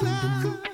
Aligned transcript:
You're 0.00 0.67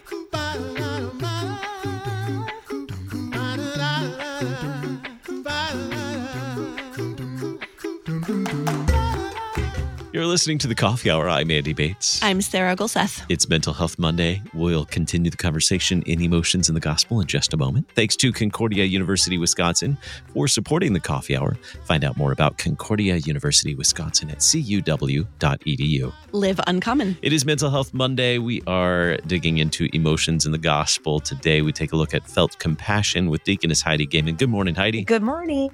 listening 10.35 10.59
to 10.59 10.67
the 10.67 10.75
Coffee 10.75 11.13
Hour. 11.13 11.29
I'm 11.29 11.49
Andy 11.53 11.73
Bates. 11.73 12.21
I'm 12.21 12.43
Sarah 12.43 12.75
Gulseth. 12.75 13.25
It's 13.29 13.49
Mental 13.49 13.73
Health 13.73 14.01
Monday. 14.01 14.43
We'll 14.53 14.85
continue 14.85 15.31
the 15.31 15.37
conversation 15.37 16.03
in 16.07 16.21
emotions 16.21 16.69
in 16.69 16.75
the 16.75 16.81
gospel 16.81 17.21
in 17.21 17.29
just 17.29 17.55
a 17.55 17.57
moment. 17.57 17.89
Thanks 17.95 18.17
to 18.17 18.33
Concordia 18.33 18.83
University 18.83 19.39
Wisconsin 19.39 19.97
for 20.33 20.49
supporting 20.49 20.93
the 20.93 20.99
Coffee 20.99 21.37
Hour. 21.37 21.57
Find 21.85 22.03
out 22.03 22.17
more 22.17 22.33
about 22.33 22.59
Concordia 22.59 23.19
University 23.19 23.77
Wisconsin 23.77 24.29
at 24.29 24.39
cuw.edu. 24.39 26.13
Live 26.33 26.61
uncommon. 26.67 27.17
It 27.23 27.33
is 27.33 27.45
Mental 27.45 27.71
Health 27.71 27.95
Monday. 27.95 28.39
We 28.39 28.61
are 28.67 29.19
digging 29.29 29.59
into 29.59 29.89
emotions 29.93 30.47
in 30.47 30.51
the 30.51 30.59
gospel. 30.59 31.21
Today, 31.21 31.63
we 31.63 31.71
take 31.71 31.93
a 31.93 31.97
look 31.97 32.13
at 32.13 32.29
felt 32.29 32.59
compassion 32.59 33.31
with 33.31 33.45
Deaconess 33.45 33.83
Heidi 33.83 34.05
Goehmann. 34.05 34.35
Good 34.35 34.51
morning, 34.51 34.75
Heidi. 34.75 35.05
Good 35.05 35.23
morning. 35.23 35.71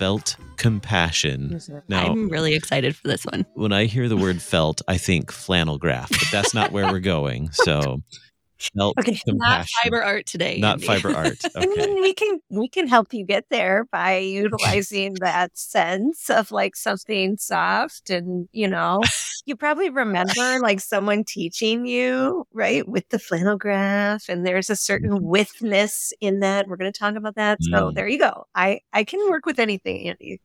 Felt 0.00 0.36
compassion. 0.56 1.60
Now, 1.88 2.06
I'm 2.06 2.30
really 2.30 2.54
excited 2.54 2.96
for 2.96 3.06
this 3.06 3.26
one. 3.26 3.44
when 3.52 3.70
I 3.70 3.84
hear 3.84 4.08
the 4.08 4.16
word 4.16 4.40
felt, 4.40 4.80
I 4.88 4.96
think 4.96 5.30
flannel 5.30 5.76
graph, 5.76 6.08
but 6.08 6.24
that's 6.32 6.54
not 6.54 6.72
where 6.72 6.90
we're 6.90 7.00
going. 7.00 7.50
So, 7.52 8.02
felt 8.76 8.98
Okay, 8.98 9.18
compassion. 9.24 9.38
Not 9.38 9.66
fiber 9.82 10.02
art 10.02 10.26
today. 10.26 10.58
Not 10.60 10.74
Andy. 10.74 10.86
fiber 10.86 11.14
art. 11.14 11.38
I 11.54 11.66
mean, 11.66 11.94
we 12.02 12.12
can 12.14 12.40
we 12.50 12.68
can 12.68 12.86
help 12.88 13.12
you 13.14 13.24
get 13.24 13.44
there 13.50 13.86
by 13.90 14.16
utilizing 14.18 15.18
that 15.20 15.56
sense 15.56 16.28
of 16.30 16.50
like 16.52 16.76
something 16.76 17.36
soft 17.38 18.10
and 18.10 18.48
you 18.52 18.68
know 18.68 19.00
you 19.46 19.56
probably 19.56 19.90
remember 19.90 20.58
like 20.60 20.80
someone 20.80 21.24
teaching 21.24 21.86
you 21.86 22.46
right 22.52 22.86
with 22.88 23.08
the 23.08 23.18
flannel 23.18 23.56
graph 23.56 24.28
and 24.28 24.46
there's 24.46 24.70
a 24.70 24.76
certain 24.76 25.22
withness 25.22 26.12
in 26.20 26.40
that 26.40 26.68
we're 26.68 26.76
going 26.76 26.92
to 26.92 26.98
talk 26.98 27.14
about 27.16 27.34
that 27.36 27.58
so 27.62 27.90
Mm. 27.90 27.94
there 27.94 28.08
you 28.08 28.18
go 28.18 28.44
i 28.54 28.80
i 28.92 29.04
can 29.04 29.20
work 29.30 29.46
with 29.46 29.58
anything 29.58 30.08
andy 30.08 30.40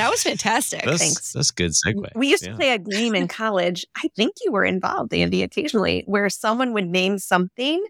That 0.00 0.10
was 0.10 0.22
fantastic. 0.22 0.82
That's, 0.84 0.98
thanks. 1.02 1.32
that's 1.32 1.50
a 1.50 1.54
good 1.54 1.72
segue. 1.72 2.08
we 2.14 2.28
used 2.28 2.44
Yeah. 2.44 2.52
to 2.52 2.56
play 2.56 2.70
a 2.72 2.78
game 2.78 3.14
in 3.14 3.28
college 3.28 3.84
i 3.96 4.08
think 4.16 4.34
you 4.44 4.50
were 4.52 4.64
involved 4.64 5.12
andy 5.14 5.42
occasionally 5.42 6.04
where 6.06 6.28
someone 6.30 6.72
would 6.72 6.86
name 6.86 7.18
something 7.18 7.84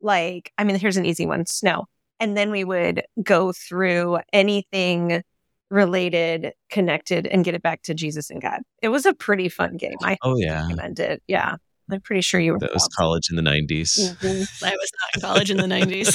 like 0.00 0.52
i 0.58 0.64
mean 0.64 0.76
here's 0.76 0.96
an 0.96 1.04
easy 1.06 1.26
one 1.26 1.44
snow 1.46 1.86
and 2.20 2.36
then 2.36 2.50
we 2.50 2.64
would 2.64 3.02
go 3.22 3.52
through 3.52 4.18
anything 4.32 5.22
related 5.70 6.52
connected 6.70 7.26
and 7.26 7.44
get 7.44 7.54
it 7.54 7.62
back 7.62 7.82
to 7.82 7.94
jesus 7.94 8.30
and 8.30 8.40
god 8.40 8.60
it 8.82 8.88
was 8.88 9.04
a 9.04 9.12
pretty 9.12 9.48
fun 9.48 9.76
game 9.76 9.96
i 10.02 10.16
Oh, 10.22 10.36
yeah. 10.36 10.62
recommend 10.62 11.00
it 11.00 11.22
yeah 11.26 11.56
i'm 11.90 12.00
pretty 12.00 12.20
sure 12.22 12.38
you 12.40 12.52
were 12.52 12.58
That 12.60 12.72
was 12.74 12.88
college 12.96 13.28
in 13.30 13.36
the 13.36 13.42
90s. 13.42 14.14
Mhm. 14.18 14.62
I 14.62 14.70
was 14.76 14.92
not 15.00 15.14
in 15.14 15.20
college 15.20 15.50
in 15.50 15.56
the 15.56 15.64
90s. 15.64 16.10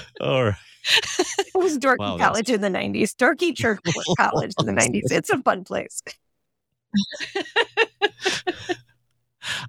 All 0.20 0.44
right. 0.44 0.54
It 0.84 1.54
was 1.54 1.78
dorky 1.78 1.98
Wow, 1.98 2.16
that's- 2.16 2.28
college 2.28 2.50
in 2.50 2.60
the 2.60 2.68
90s 2.68 3.14
dorky 3.14 3.54
church 3.56 3.80
college 4.18 4.52
in 4.58 4.66
the 4.66 4.72
90s 4.72 5.10
it's 5.10 5.30
a 5.30 5.38
fun 5.38 5.64
place 5.64 6.00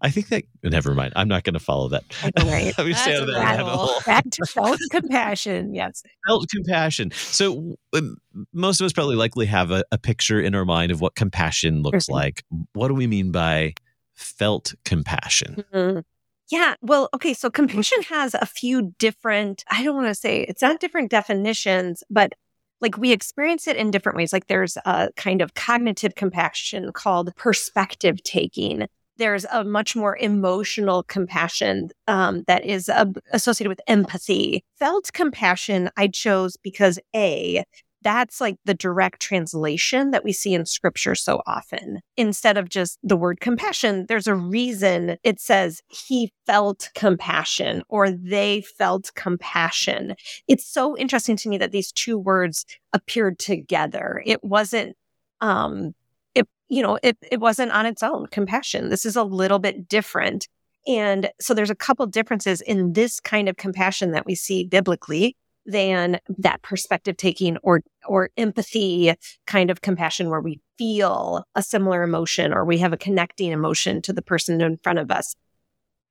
I 0.02 0.10
think 0.10 0.28
that, 0.30 0.44
never 0.64 0.94
mind. 0.94 1.14
I'm 1.16 1.30
not 1.30 1.44
going 1.44 1.54
to 1.54 1.60
follow 1.60 1.88
that. 1.90 2.04
Right? 2.44 2.74
Let 2.78 2.86
me 2.88 2.94
stay 2.94 3.12
That's 3.12 3.22
out 3.22 3.22
of 3.22 3.28
that 3.28 3.40
rabbit 3.40 3.58
rabbit 3.64 3.70
hole. 3.72 3.88
hole. 3.88 4.02
back 4.06 4.26
to 4.30 4.46
self-compassion 4.46 5.74
yes 5.74 6.04
Felt 6.28 6.50
compassion. 6.50 7.12
So, 7.12 7.76
um, 7.94 8.18
most 8.54 8.82
of 8.82 8.86
us 8.86 8.92
probably 8.94 9.16
likely 9.16 9.46
have 9.46 9.72
a, 9.72 9.84
a 9.92 9.98
picture 9.98 10.42
in 10.42 10.56
our 10.56 10.66
mind 10.66 10.92
of 10.92 11.00
what 11.00 11.16
compassion 11.16 11.84
looks 11.84 12.10
like. 12.10 12.44
What 12.74 12.90
do 12.90 12.94
we 12.96 13.08
mean 13.08 13.32
by 13.32 13.76
felt 14.14 14.74
compassion? 14.84 15.64
Mhm. 15.74 16.04
Yeah. 16.52 16.76
Well, 16.82 17.10
okay. 17.14 17.34
So 17.34 17.50
compassion 17.50 18.04
has 18.10 18.34
a 18.34 18.46
few 18.46 18.94
different, 19.00 19.64
I 19.72 19.84
don't 19.84 19.96
want 19.96 20.10
to 20.10 20.16
say 20.16 20.42
it's 20.42 20.62
not 20.62 20.82
different 20.82 21.10
definitions, 21.10 22.04
but 22.10 22.34
like 22.82 22.98
we 22.98 23.12
experience 23.14 23.68
it 23.68 23.78
in 23.78 23.90
different 23.90 24.18
ways. 24.18 24.34
Like 24.34 24.48
there's 24.48 24.78
a 24.86 25.10
kind 25.16 25.42
of 25.42 25.54
cognitive 25.54 26.16
compassion 26.16 26.92
called 26.92 27.34
perspective 27.38 28.22
taking. 28.24 28.88
There's 29.18 29.46
a 29.46 29.64
much 29.64 29.96
more 29.96 30.18
emotional 30.18 31.04
compassion 31.04 31.90
um, 32.08 32.44
that 32.48 32.66
is 32.66 32.90
uh, 32.90 33.06
associated 33.32 33.70
with 33.70 33.82
empathy. 33.88 34.66
Felt 34.78 35.14
compassion 35.14 35.90
I 35.96 36.08
chose 36.08 36.58
because 36.58 37.00
A, 37.16 37.64
that's 38.02 38.42
like 38.42 38.58
the 38.66 38.74
direct 38.74 39.22
translation 39.22 40.12
that 40.12 40.24
we 40.24 40.32
see 40.32 40.54
in 40.54 40.66
scripture 40.66 41.16
so 41.16 41.42
often. 41.46 42.02
Instead 42.18 42.58
of 42.58 42.70
just 42.70 42.98
the 43.04 43.16
word 43.16 43.40
compassion, 43.40 44.06
there's 44.08 44.28
a 44.28 44.36
reason 44.36 45.18
it 45.24 45.40
says 45.40 45.82
he 45.88 46.32
felt 46.46 46.90
compassion 46.96 47.84
or 47.90 48.12
they 48.12 48.62
felt 48.78 49.12
compassion. 49.16 50.16
It's 50.48 50.66
so 50.66 50.98
interesting 50.98 51.36
to 51.38 51.50
me 51.50 51.58
that 51.58 51.72
these 51.72 51.92
two 51.92 52.18
words 52.18 52.66
appeared 52.94 53.40
together. 53.40 54.22
It 54.26 54.44
wasn't, 54.44 54.96
um, 55.40 55.94
it, 56.36 56.48
you 56.70 56.82
know, 56.82 56.98
it, 57.04 57.18
it 57.32 57.40
wasn't 57.40 57.72
on 57.72 57.86
its 57.86 58.04
own 58.04 58.28
compassion. 58.28 58.90
This 58.90 59.06
is 59.06 59.16
a 59.16 59.24
little 59.24 59.60
bit 59.60 59.88
different. 59.88 60.48
And 60.88 61.30
so 61.40 61.54
there's 61.54 61.70
a 61.70 61.76
couple 61.76 62.06
differences 62.08 62.62
in 62.62 62.94
this 62.94 63.20
kind 63.20 63.48
of 63.48 63.58
compassion 63.58 64.12
that 64.12 64.26
we 64.26 64.34
see 64.34 64.66
biblically 64.66 65.36
than 65.66 66.20
that 66.40 66.62
perspective 66.62 67.18
taking 67.18 67.58
or 67.58 67.82
or 68.08 68.30
empathy 68.38 69.14
kind 69.46 69.70
of 69.70 69.82
compassion 69.82 70.30
where 70.30 70.42
we 70.42 70.60
feel 70.78 71.44
a 71.56 71.62
similar 71.62 72.04
emotion 72.04 72.52
or 72.52 72.66
we 72.66 72.80
have 72.80 72.94
a 72.94 72.98
connecting 72.98 73.52
emotion 73.52 74.02
to 74.02 74.14
the 74.14 74.22
person 74.22 74.60
in 74.62 74.78
front 74.84 75.00
of 75.00 75.12
us. 75.12 75.36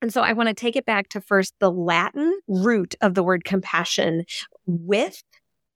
And 0.02 0.12
so 0.12 0.22
I 0.22 0.32
want 0.32 0.48
to 0.48 0.54
take 0.54 0.76
it 0.76 0.86
back 0.86 1.08
to 1.10 1.20
first 1.20 1.54
the 1.58 1.70
Latin 1.70 2.38
root 2.48 2.94
of 3.00 3.14
the 3.14 3.22
word 3.22 3.44
compassion 3.44 4.24
with 4.66 5.22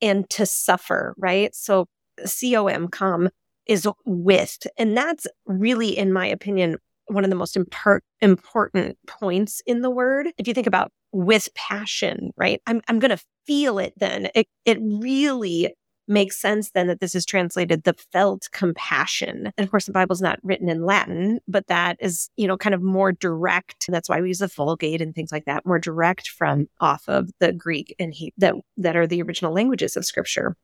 and 0.01 0.29
to 0.31 0.47
suffer, 0.47 1.15
right? 1.19 1.55
So 1.55 1.87
C 2.25 2.57
O 2.57 2.67
M 2.69 2.89
com 2.89 3.29
is 3.67 3.89
with 4.05 4.59
and 4.79 4.97
that's 4.97 5.27
really 5.47 5.97
in 5.97 6.13
my 6.13 6.27
opinion 6.27 6.77
one 7.07 7.25
of 7.25 7.31
the 7.31 7.37
most 7.37 7.57
impar- 7.57 8.01
important 8.21 8.97
points 9.07 9.61
in 9.67 9.83
the 9.83 9.91
word. 9.91 10.29
If 10.39 10.49
you 10.49 10.55
think 10.55 10.67
about 10.67 10.91
with 11.15 11.49
passion, 11.55 12.33
right? 12.37 12.61
I'm 12.67 12.83
I'm 12.89 12.99
going 12.99 13.17
to 13.17 13.25
feel 13.47 13.79
it 13.79 13.95
then. 13.97 14.29
It 14.35 14.49
it 14.65 14.79
really 14.81 15.75
makes 16.07 16.39
sense 16.39 16.73
then 16.73 16.87
that 16.89 17.01
this 17.01 17.15
is 17.15 17.25
translated 17.25 17.85
the 17.85 17.95
felt 18.13 18.49
compassion. 18.53 19.51
And 19.57 19.65
of 19.65 19.71
course 19.71 19.87
the 19.87 19.93
Bible's 19.93 20.21
not 20.21 20.39
written 20.43 20.69
in 20.69 20.85
Latin, 20.85 21.41
but 21.49 21.67
that 21.69 21.97
is, 21.99 22.29
you 22.37 22.47
know, 22.47 22.59
kind 22.59 22.75
of 22.75 22.83
more 22.83 23.11
direct. 23.13 23.87
That's 23.89 24.09
why 24.09 24.21
we 24.21 24.29
use 24.29 24.41
the 24.41 24.49
Vulgate 24.49 25.01
and 25.01 25.15
things 25.15 25.33
like 25.33 25.47
that, 25.47 25.65
more 25.65 25.79
direct 25.79 26.29
from 26.29 26.67
off 26.81 27.09
of 27.09 27.31
the 27.39 27.53
Greek 27.53 27.95
and 27.99 28.13
he 28.13 28.33
that 28.39 28.55
that 28.77 28.97
are 28.97 29.07
the 29.07 29.23
original 29.23 29.55
languages 29.55 29.97
of 29.97 30.05
scripture. 30.05 30.57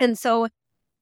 And 0.00 0.16
so 0.16 0.48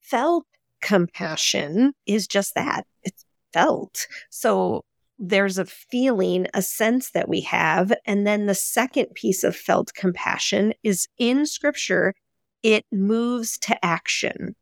felt 0.01 0.47
compassion 0.81 1.93
is 2.07 2.27
just 2.27 2.55
that. 2.55 2.87
It's 3.03 3.25
felt. 3.53 4.07
So 4.31 4.85
there's 5.20 5.58
a 5.58 5.66
feeling, 5.66 6.47
a 6.54 6.62
sense 6.62 7.10
that 7.10 7.28
we 7.28 7.42
have. 7.42 7.92
And 8.06 8.26
then 8.26 8.47
the 8.47 8.54
second 8.54 9.08
piece 9.14 9.44
of 9.44 9.54
felt 9.54 9.92
compassion 9.94 10.72
is 10.82 11.06
in 11.19 11.44
scripture, 11.47 12.14
it 12.62 12.86
moves 12.91 13.58
to 13.58 13.84
action. 13.84 14.56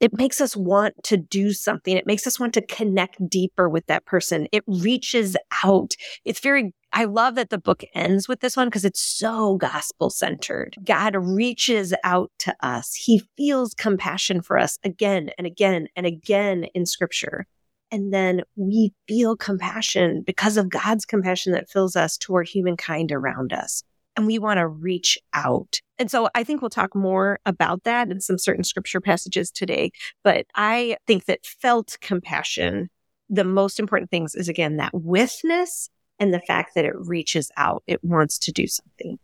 It 0.00 0.16
makes 0.16 0.40
us 0.40 0.56
want 0.56 0.94
to 1.04 1.16
do 1.16 1.52
something. 1.52 1.96
It 1.96 2.06
makes 2.06 2.26
us 2.26 2.38
want 2.38 2.54
to 2.54 2.64
connect 2.64 3.28
deeper 3.28 3.68
with 3.68 3.86
that 3.86 4.06
person. 4.06 4.46
It 4.52 4.62
reaches 4.66 5.36
out. 5.64 5.94
It's 6.24 6.38
very, 6.40 6.72
I 6.92 7.04
love 7.04 7.34
that 7.34 7.50
the 7.50 7.58
book 7.58 7.82
ends 7.94 8.28
with 8.28 8.40
this 8.40 8.56
one 8.56 8.68
because 8.68 8.84
it's 8.84 9.00
so 9.00 9.56
gospel 9.56 10.08
centered. 10.08 10.76
God 10.84 11.16
reaches 11.16 11.92
out 12.04 12.30
to 12.40 12.54
us. 12.62 12.94
He 12.94 13.22
feels 13.36 13.74
compassion 13.74 14.40
for 14.40 14.56
us 14.56 14.78
again 14.84 15.30
and 15.36 15.46
again 15.46 15.88
and 15.96 16.06
again 16.06 16.64
in 16.74 16.86
scripture. 16.86 17.46
And 17.90 18.12
then 18.12 18.42
we 18.56 18.92
feel 19.06 19.36
compassion 19.36 20.22
because 20.22 20.56
of 20.56 20.68
God's 20.68 21.04
compassion 21.04 21.52
that 21.52 21.70
fills 21.70 21.96
us 21.96 22.16
toward 22.18 22.48
humankind 22.48 23.12
around 23.12 23.52
us. 23.52 23.82
And 24.16 24.26
we 24.26 24.38
want 24.38 24.58
to 24.58 24.66
reach 24.66 25.18
out. 25.32 25.80
And 25.98 26.10
so 26.10 26.28
I 26.34 26.44
think 26.44 26.60
we'll 26.60 26.70
talk 26.70 26.94
more 26.94 27.38
about 27.46 27.84
that 27.84 28.10
in 28.10 28.20
some 28.20 28.36
certain 28.36 28.64
scripture 28.64 29.00
passages 29.00 29.50
today. 29.50 29.92
But 30.24 30.46
I 30.54 30.96
think 31.06 31.26
that 31.26 31.46
felt 31.46 31.96
compassion, 32.00 32.90
the 33.30 33.44
most 33.44 33.78
important 33.78 34.10
things 34.10 34.34
is 34.34 34.48
again 34.48 34.76
that 34.76 34.92
withness 34.92 35.88
and 36.18 36.34
the 36.34 36.40
fact 36.40 36.74
that 36.74 36.84
it 36.84 36.94
reaches 36.96 37.50
out. 37.56 37.82
It 37.86 38.02
wants 38.02 38.38
to 38.40 38.52
do 38.52 38.66
something. 38.66 39.18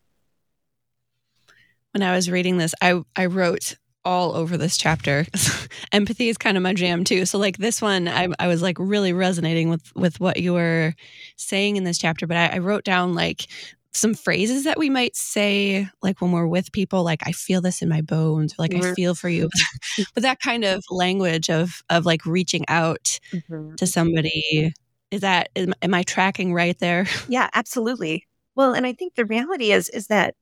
When 1.93 2.03
I 2.03 2.15
was 2.15 2.31
reading 2.31 2.59
this, 2.59 2.75
I, 2.81 3.03
I 3.15 3.27
wrote 3.27 3.77
all 4.05 4.35
over 4.35 4.57
this 4.57 4.77
chapter. 4.77 5.27
Empathy 5.93 6.29
is 6.29 6.37
kind 6.39 6.57
of 6.57 6.63
my 6.63 6.75
jam 6.75 7.05
too. 7.05 7.25
So 7.27 7.39
like 7.39 7.59
this 7.59 7.81
one, 7.83 8.09
I, 8.09 8.29
I 8.39 8.47
was 8.49 8.63
like 8.63 8.77
really 8.79 9.13
resonating 9.13 9.69
with 9.71 9.95
with 9.97 10.21
what 10.21 10.39
you 10.39 10.53
were 10.53 10.95
saying 11.37 11.77
in 11.77 11.85
this 11.85 11.99
chapter. 11.99 12.27
But 12.27 12.37
I, 12.37 12.47
I 12.49 12.59
wrote 12.59 12.85
down 12.85 13.15
like 13.15 13.47
some 13.93 14.13
phrases 14.15 14.65
that 14.65 14.77
we 14.77 14.91
might 14.91 15.15
say 15.15 15.89
like 16.03 16.21
when 16.21 16.33
we're 16.33 16.49
with 16.49 16.73
people 16.73 17.05
like 17.05 17.23
i 17.29 17.31
feel 17.31 17.61
this 17.61 17.81
in 17.81 17.89
my 17.89 18.01
bones 18.01 18.53
or 18.55 18.57
like 18.59 18.75
i 18.75 18.79
Mhm. 18.81 18.95
feel 18.97 19.15
for 19.15 19.29
you 19.29 19.49
but 20.15 20.25
that 20.25 20.41
kind 20.41 20.65
of 20.65 20.83
language 20.91 21.49
of 21.49 21.81
of 21.91 22.05
like 22.05 22.27
reaching 22.27 22.65
out 22.67 23.21
to 23.77 23.87
somebody 23.87 24.73
Is 25.13 25.21
that 25.21 25.49
am, 25.55 25.75
am 25.81 25.95
I 25.95 26.03
tracking 26.03 26.53
right 26.53 26.77
there? 26.81 27.07
Yeah, 27.29 27.49
absolutely. 27.55 28.27
Well, 28.57 28.75
and 28.75 28.85
I 28.85 28.93
think 28.95 29.15
the 29.15 29.25
reality 29.25 29.71
is 29.71 29.89
is 29.91 30.09
that 30.09 30.35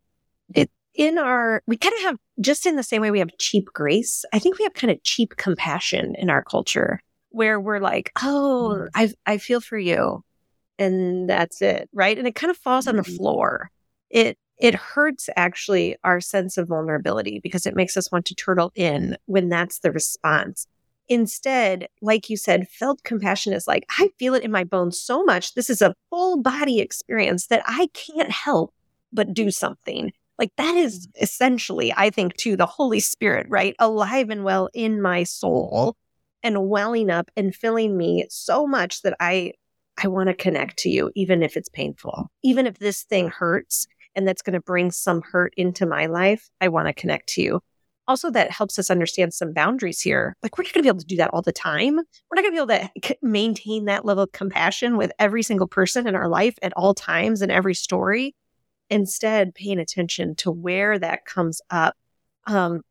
it 0.55 0.71
in 0.95 1.19
our 1.19 1.63
we 1.67 1.77
kind 1.77 1.95
of 1.97 2.03
have 2.05 2.17
just 2.41 2.67
in 2.67 2.77
the 2.77 2.83
same 2.83 3.03
way 3.03 3.11
we 3.11 3.19
have 3.19 3.31
cheap 3.39 3.67
grace, 3.73 4.25
I 4.33 4.39
think 4.39 4.59
we 4.59 4.65
have 4.65 4.75
kind 4.75 4.91
of 4.91 5.03
cheap 5.03 5.37
compassion 5.37 6.15
in 6.19 6.31
our 6.31 6.43
culture 6.43 7.01
where 7.31 7.59
we're 7.61 7.81
like, 7.81 8.11
"Oh, 8.23 8.89
I 8.95 9.13
I 9.27 9.39
feel 9.39 9.61
for 9.61 9.79
you." 9.79 10.23
And 10.79 11.29
that's 11.29 11.63
it, 11.63 11.89
right? 11.93 12.17
And 12.19 12.27
it 12.27 12.35
kind 12.35 12.51
of 12.51 12.57
falls 12.57 12.87
on 12.87 12.97
the 12.97 13.03
Mhm. 13.03 13.17
floor. 13.17 13.71
It 14.11 14.39
it 14.59 14.75
hurts 14.75 15.29
actually 15.37 15.97
our 16.05 16.21
sense 16.21 16.57
of 16.57 16.69
vulnerability 16.69 17.41
because 17.43 17.67
it 17.67 17.75
makes 17.75 17.97
us 17.97 18.13
want 18.13 18.27
to 18.27 18.35
turtle 18.35 18.71
in 18.75 19.17
when 19.27 19.49
that's 19.49 19.81
the 19.81 19.91
response. 19.93 20.67
Instead, 21.09 21.89
like 22.01 22.31
you 22.31 22.37
said, 22.37 22.69
felt 22.69 23.03
compassion 23.03 23.53
is 23.53 23.67
like, 23.67 23.85
I 23.99 24.11
feel 24.19 24.35
it 24.35 24.45
in 24.45 24.53
my 24.53 24.63
bones 24.65 25.01
so 25.01 25.25
much. 25.25 25.55
This 25.55 25.69
is 25.69 25.83
a 25.83 25.95
full 26.11 26.41
body 26.41 26.79
experience 26.81 27.49
that 27.49 27.63
I 27.67 27.89
can't 27.93 28.31
help 28.31 28.73
but 29.13 29.35
do 29.35 29.51
something. 29.51 30.13
Like 30.39 30.51
that 30.57 30.77
is 30.77 31.07
mm-hmm. 31.07 31.23
essentially, 31.25 31.93
I 31.97 32.11
think, 32.11 32.37
to 32.39 32.57
the 32.57 32.67
Holy 32.67 33.01
Spirit, 33.01 33.47
right? 33.49 33.75
Alive 33.79 34.31
and 34.31 34.45
well 34.45 34.69
in 34.75 35.01
my 35.01 35.25
soul 35.25 35.97
and 36.43 36.69
welling 36.69 37.11
up 37.11 37.31
and 37.37 37.55
filling 37.55 37.97
me 37.97 38.27
so 38.29 38.67
much 38.67 39.03
that 39.03 39.17
I 39.21 39.53
I 40.03 40.09
want 40.09 40.29
to 40.29 40.35
connect 40.35 40.79
to 40.79 40.89
you, 40.89 41.11
even 41.15 41.43
if 41.43 41.57
it's 41.57 41.69
painful. 41.69 42.29
Even 42.43 42.67
if 42.67 42.79
this 42.79 43.03
thing 43.03 43.29
hurts 43.29 43.87
and 44.15 44.27
that's 44.27 44.43
going 44.43 44.55
to 44.55 44.61
bring 44.61 44.91
some 44.91 45.23
hurt 45.23 45.53
into 45.57 45.87
my 45.87 46.07
life, 46.07 46.51
I 46.61 46.69
want 46.69 46.89
to 46.89 46.95
connect 46.95 47.29
to 47.31 47.43
you. 47.43 47.61
Also, 48.09 48.31
that 48.31 48.51
helps 48.51 48.79
us 48.79 48.91
understand 48.91 49.33
some 49.33 49.53
boundaries 49.53 50.01
here. 50.01 50.37
Like, 50.43 50.59
we're 50.59 50.65
not 50.65 50.73
going 50.73 50.83
to 50.83 50.87
be 50.87 50.89
able 50.89 51.01
to 51.01 51.07
do 51.07 51.17
that 51.17 51.31
all 51.33 51.43
the 51.43 51.53
time. 51.53 51.95
We're 51.95 52.35
not 52.35 52.43
going 52.43 52.57
to 52.57 52.67
be 52.67 52.73
able 52.73 52.91
to 53.01 53.17
maintain 53.23 53.85
that 53.85 54.05
level 54.05 54.25
of 54.25 54.33
compassion 54.33 54.97
with 54.97 55.13
every 55.19 55.43
single 55.43 55.69
person 55.69 56.09
in 56.09 56.17
our 56.17 56.29
life 56.29 56.57
at 56.63 56.73
all 56.75 56.95
times 56.95 57.43
and 57.43 57.53
every 57.53 57.75
story. 57.75 58.35
Instead, 58.93 59.55
paying 59.55 59.79
attention 59.79 60.35
to 60.37 60.51
where 60.51 60.99
that 60.99 61.25
comes 61.25 61.61
up 61.71 61.95
um, 62.47 62.83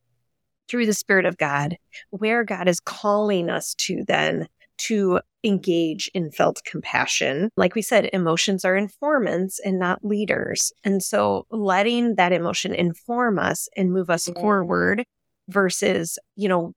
through 0.68 0.86
the 0.86 0.94
Spirit 0.94 1.26
of 1.26 1.38
God, 1.38 1.78
where 2.10 2.44
God 2.44 2.68
is 2.68 2.80
calling 2.80 3.50
us 3.50 3.76
to 3.76 4.04
then 4.08 4.48
to 4.78 5.20
engage 5.44 6.10
in 6.14 6.32
felt 6.32 6.62
compassion. 6.66 7.50
Like 7.56 7.76
we 7.76 7.82
said, 7.82 8.10
emotions 8.14 8.66
are 8.66 8.76
informants 8.76 9.60
and 9.60 9.78
not 9.78 10.04
leaders. 10.04 10.72
And 10.84 11.04
so 11.04 11.46
letting 11.52 12.16
that 12.16 12.32
emotion 12.32 12.74
inform 12.74 13.38
us 13.38 13.70
and 13.78 13.94
move 13.94 14.10
us 14.10 14.28
forward 14.30 15.04
versus, 15.50 16.18
you 16.36 16.50
know, 16.50 16.74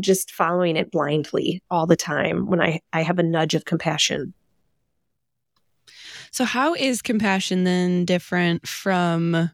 just 0.00 0.30
following 0.30 0.76
it 0.76 0.90
blindly 0.90 1.62
all 1.70 1.86
the 1.86 1.96
time 1.96 2.46
when 2.46 2.60
I, 2.60 2.80
I 2.92 3.02
have 3.02 3.18
a 3.18 3.22
nudge 3.22 3.54
of 3.54 3.64
compassion. 3.64 4.34
So, 6.34 6.44
how 6.44 6.74
is 6.74 7.00
compassion 7.00 7.62
then 7.62 8.04
different 8.04 8.66
from 8.66 9.52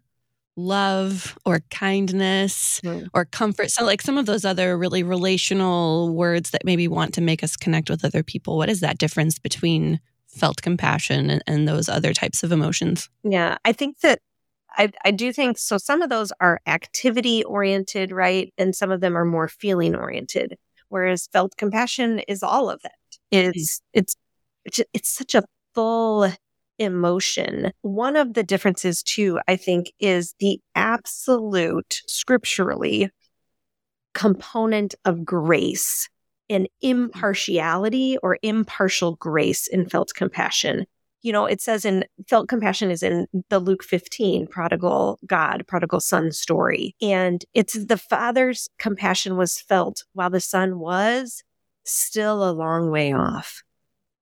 love 0.57 1.37
or 1.45 1.61
kindness 1.71 2.81
Mm. 2.83 3.11
or 3.13 3.27
comfort? 3.27 3.71
So, 3.71 3.85
like 3.85 4.01
some 4.01 4.17
of 4.17 4.25
those 4.25 4.47
other 4.47 4.79
really 4.79 5.03
relational 5.03 6.15
words 6.15 6.53
that 6.53 6.65
maybe 6.65 6.89
want 6.89 7.13
to 7.15 7.21
make 7.21 7.45
us 7.45 7.55
connect 7.55 7.91
with 7.91 8.03
other 8.03 8.23
people. 8.23 8.57
What 8.57 8.71
is 8.71 8.81
that 8.81 8.97
difference 8.97 9.39
between 9.39 10.01
felt 10.27 10.63
compassion 10.63 11.29
and, 11.29 11.45
and 11.47 11.69
those 11.69 11.91
other 11.91 12.15
types 12.15 12.43
of 12.43 12.51
emotions? 12.51 13.11
Yeah, 13.25 13.59
I 13.63 13.73
think 13.73 14.01
that 14.01 14.21
I, 14.71 14.91
I 15.05 15.11
do 15.11 15.35
think 15.35 15.59
so. 15.59 15.77
Some 15.77 16.01
of 16.01 16.09
those 16.09 16.33
are 16.41 16.63
activity 16.67 17.45
oriented, 17.45 18.11
right? 18.11 18.55
And 18.57 18.75
some 18.75 18.91
of 18.91 19.03
them 19.03 19.19
are 19.19 19.27
more 19.27 19.49
feeling 19.49 19.95
oriented. 19.95 20.57
Whereas 20.89 21.29
felt 21.31 21.59
compassion 21.59 22.21
is 22.21 22.43
all 22.43 22.71
of 22.71 22.81
that. 22.85 22.95
It's 23.31 23.83
it's 23.93 24.17
it's, 24.65 24.81
it's 24.95 25.11
such 25.11 25.35
a 25.35 25.43
full 25.75 26.33
emotion. 26.81 27.71
One 27.83 28.17
of 28.17 28.35
the 28.35 28.43
differences 28.43 29.03
too, 29.03 29.39
I 29.47 29.55
think, 29.55 29.93
is 30.01 30.35
the 30.41 30.61
absolute 30.75 32.03
scripturally 32.09 33.11
component 34.15 34.97
of 35.05 35.25
grace 35.25 36.09
and 36.49 36.69
impartiality 36.83 38.17
or 38.25 38.39
impartial 38.43 39.15
grace 39.15 39.69
in 39.69 39.89
felt 39.89 40.13
compassion 40.17 40.87
you 41.23 41.33
know, 41.33 41.47
it 41.47 41.61
says 41.61 41.85
in 41.85 42.05
felt 42.29 42.49
compassion 42.49 42.91
is 42.91 43.03
in 43.03 43.27
the 43.51 43.59
Luke 43.59 43.85
15 43.85 44.47
prodigal 44.47 45.19
God, 45.27 45.65
prodigal 45.67 46.01
son 46.01 46.33
story. 46.33 46.95
And 47.03 47.45
it's 47.55 47.85
the 47.85 47.99
father's 47.99 48.69
compassion 48.79 49.37
was 49.37 49.61
felt 49.61 50.05
while 50.15 50.31
the 50.31 50.41
son 50.41 50.79
was 50.79 51.43
still 51.85 52.49
a 52.49 52.53
long 52.53 52.91
way 52.91 53.13
off. 53.13 53.63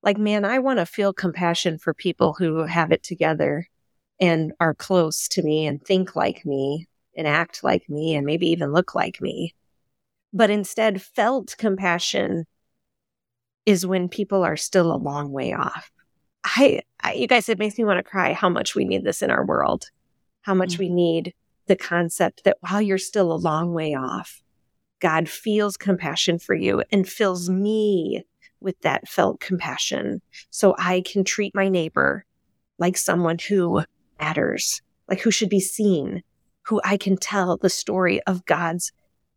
Like, 0.08 0.16
man, 0.16 0.46
I 0.46 0.58
want 0.58 0.78
to 0.78 0.86
feel 0.86 1.12
compassion 1.12 1.76
for 1.76 1.92
people 1.92 2.32
who 2.32 2.64
have 2.64 2.92
it 2.92 3.02
together 3.02 3.68
and 4.18 4.54
are 4.58 4.72
close 4.72 5.28
to 5.28 5.42
me 5.42 5.66
and 5.66 5.84
think 5.84 6.16
like 6.16 6.46
me 6.46 6.88
and 7.14 7.26
act 7.26 7.62
like 7.62 7.90
me 7.90 8.14
and 8.14 8.24
maybe 8.24 8.48
even 8.48 8.72
look 8.72 8.94
like 8.94 9.20
me. 9.20 9.54
But 10.32 10.48
instead, 10.48 11.02
felt 11.02 11.56
compassion 11.58 12.46
is 13.66 13.84
when 13.84 14.08
people 14.08 14.44
are 14.44 14.56
still 14.56 14.94
a 14.94 14.96
long 14.96 15.30
way 15.30 15.52
off. 15.52 15.90
I, 16.42 16.80
I, 17.02 17.12
you 17.12 17.26
guys, 17.26 17.50
it 17.50 17.58
makes 17.58 17.76
me 17.76 17.84
want 17.84 17.98
to 17.98 18.10
cry 18.10 18.32
how 18.32 18.48
much 18.48 18.74
we 18.74 18.86
need 18.86 19.04
this 19.04 19.20
in 19.20 19.30
our 19.30 19.44
world, 19.44 19.90
how 20.40 20.54
much 20.54 20.76
Mm. 20.76 20.78
we 20.78 20.88
need 20.88 21.34
the 21.66 21.76
concept 21.76 22.44
that 22.44 22.56
while 22.60 22.80
you're 22.80 22.96
still 22.96 23.30
a 23.30 23.34
long 23.34 23.74
way 23.74 23.94
off, 23.94 24.42
God 25.00 25.28
feels 25.28 25.76
compassion 25.76 26.38
for 26.38 26.54
you 26.54 26.82
and 26.90 27.06
fills 27.06 27.50
me 27.50 28.24
with 28.60 28.78
that 28.80 29.08
felt 29.08 29.40
compassion 29.40 30.20
so 30.50 30.74
I 30.78 31.02
can 31.04 31.24
treat 31.24 31.54
my 31.54 31.68
neighbor 31.68 32.24
like 32.78 32.96
someone 32.96 33.38
who 33.38 33.82
matters, 34.20 34.82
like 35.08 35.20
who 35.20 35.30
should 35.30 35.48
be 35.48 35.60
seen, 35.60 36.22
who 36.62 36.80
I 36.84 36.96
can 36.96 37.16
tell 37.16 37.56
the 37.56 37.70
story 37.70 38.20
of 38.22 38.44
God's 38.46 38.92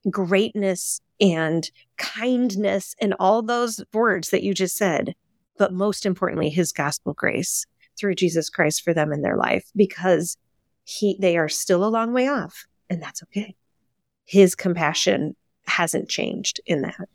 greatness 0.10 1.02
and 1.20 1.70
kindness 1.98 2.96
and 3.00 3.14
all 3.20 3.42
those 3.42 3.84
words 3.94 4.30
that 4.32 4.44
you 4.44 4.54
just 4.54 4.76
said 4.76 5.16
but 5.62 5.74
most 5.74 6.08
importantly, 6.08 6.50
his 6.50 6.72
gospel 6.72 7.14
grace 7.14 7.68
through 7.96 8.16
Jesus 8.16 8.50
Christ 8.50 8.82
for 8.84 8.96
them 8.96 9.14
in 9.14 9.22
their 9.22 9.38
life 9.38 9.70
because 9.76 10.36
he, 10.86 11.16
they 11.20 11.38
are 11.38 11.50
still 11.50 11.86
a 11.86 11.90
long 11.90 12.14
way 12.14 12.28
off 12.28 12.66
and 12.90 13.00
that's 13.00 13.22
okay. 13.22 13.56
His 14.26 14.56
compassion 14.56 15.36
hasn't 15.68 16.10
changed 16.10 16.62
in 16.66 16.82
that. 16.82 17.08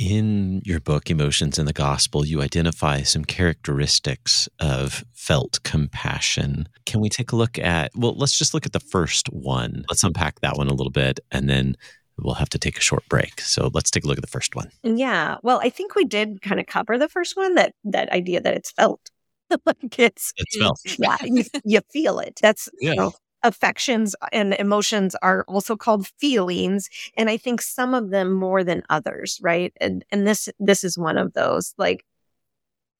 In 0.00 0.62
your 0.64 0.80
book, 0.80 1.10
Emotions 1.10 1.58
in 1.58 1.66
the 1.66 1.74
Gospel, 1.74 2.24
you 2.24 2.40
identify 2.40 3.02
some 3.02 3.22
characteristics 3.22 4.48
of 4.58 5.04
felt 5.12 5.62
compassion. 5.62 6.66
Can 6.86 7.02
we 7.02 7.10
take 7.10 7.32
a 7.32 7.36
look 7.36 7.58
at, 7.58 7.90
well, 7.94 8.14
let's 8.16 8.38
just 8.38 8.54
look 8.54 8.64
at 8.64 8.72
the 8.72 8.80
first 8.80 9.26
one. 9.26 9.84
Let's 9.90 10.02
unpack 10.02 10.40
that 10.40 10.56
one 10.56 10.68
a 10.68 10.72
little 10.72 10.90
bit 10.90 11.20
and 11.30 11.50
then 11.50 11.76
we'll 12.18 12.32
have 12.32 12.48
to 12.48 12.58
take 12.58 12.78
a 12.78 12.80
short 12.80 13.06
break. 13.10 13.42
So 13.42 13.70
let's 13.74 13.90
take 13.90 14.04
a 14.04 14.06
look 14.06 14.16
at 14.16 14.22
the 14.24 14.30
first 14.30 14.56
one. 14.56 14.70
Yeah, 14.82 15.36
well, 15.42 15.60
I 15.62 15.68
think 15.68 15.94
we 15.94 16.06
did 16.06 16.40
kind 16.40 16.60
of 16.60 16.66
cover 16.66 16.96
the 16.96 17.08
first 17.10 17.36
one 17.36 17.54
that 17.56 17.74
that 17.84 18.10
idea 18.10 18.40
that 18.40 18.54
it's 18.54 18.70
felt. 18.70 19.10
like 19.66 19.98
it's 19.98 20.32
It's 20.38 20.56
felt. 20.56 20.80
yeah, 20.98 21.16
you, 21.24 21.44
you 21.62 21.80
feel 21.92 22.20
it. 22.20 22.38
That's 22.40 22.70
Yeah. 22.80 22.92
you 22.92 22.96
know, 22.96 23.12
affections 23.42 24.14
and 24.32 24.54
emotions 24.54 25.16
are 25.22 25.44
also 25.48 25.76
called 25.76 26.06
feelings, 26.18 26.88
and 27.16 27.30
I 27.30 27.36
think 27.36 27.62
some 27.62 27.94
of 27.94 28.10
them 28.10 28.32
more 28.32 28.64
than 28.64 28.82
others, 28.90 29.38
right? 29.42 29.72
And 29.80 30.04
and 30.10 30.26
this 30.26 30.48
this 30.58 30.84
is 30.84 30.98
one 30.98 31.18
of 31.18 31.32
those. 31.32 31.74
Like 31.78 32.04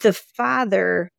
the 0.01 0.13
father 0.13 1.13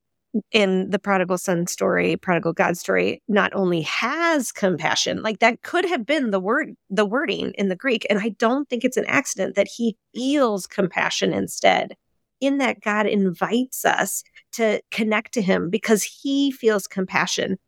in 0.51 0.89
the 0.89 0.99
prodigal 0.99 1.37
son 1.37 1.67
story, 1.67 2.15
prodigal 2.15 2.53
God 2.53 2.77
story, 2.77 3.21
not 3.27 3.53
only 3.53 3.81
has 3.81 4.51
compassion, 4.51 5.21
like 5.21 5.39
that 5.39 5.61
could 5.61 5.85
have 5.85 6.05
been 6.05 6.31
the 6.31 6.39
word, 6.39 6.75
the 6.89 7.05
wording 7.05 7.51
in 7.57 7.69
the 7.69 7.75
Greek. 7.75 8.05
And 8.09 8.19
I 8.19 8.29
don't 8.29 8.69
think 8.69 8.83
it's 8.83 8.97
an 8.97 9.05
accident 9.05 9.55
that 9.55 9.67
he 9.67 9.97
feels 10.13 10.67
compassion 10.67 11.33
instead. 11.33 11.95
In 12.39 12.57
that 12.57 12.81
God 12.81 13.05
invites 13.05 13.85
us 13.85 14.23
to 14.53 14.81
connect 14.89 15.33
to 15.35 15.43
him 15.43 15.69
because 15.69 16.01
he 16.01 16.49
feels 16.49 16.87
compassion. 16.87 17.59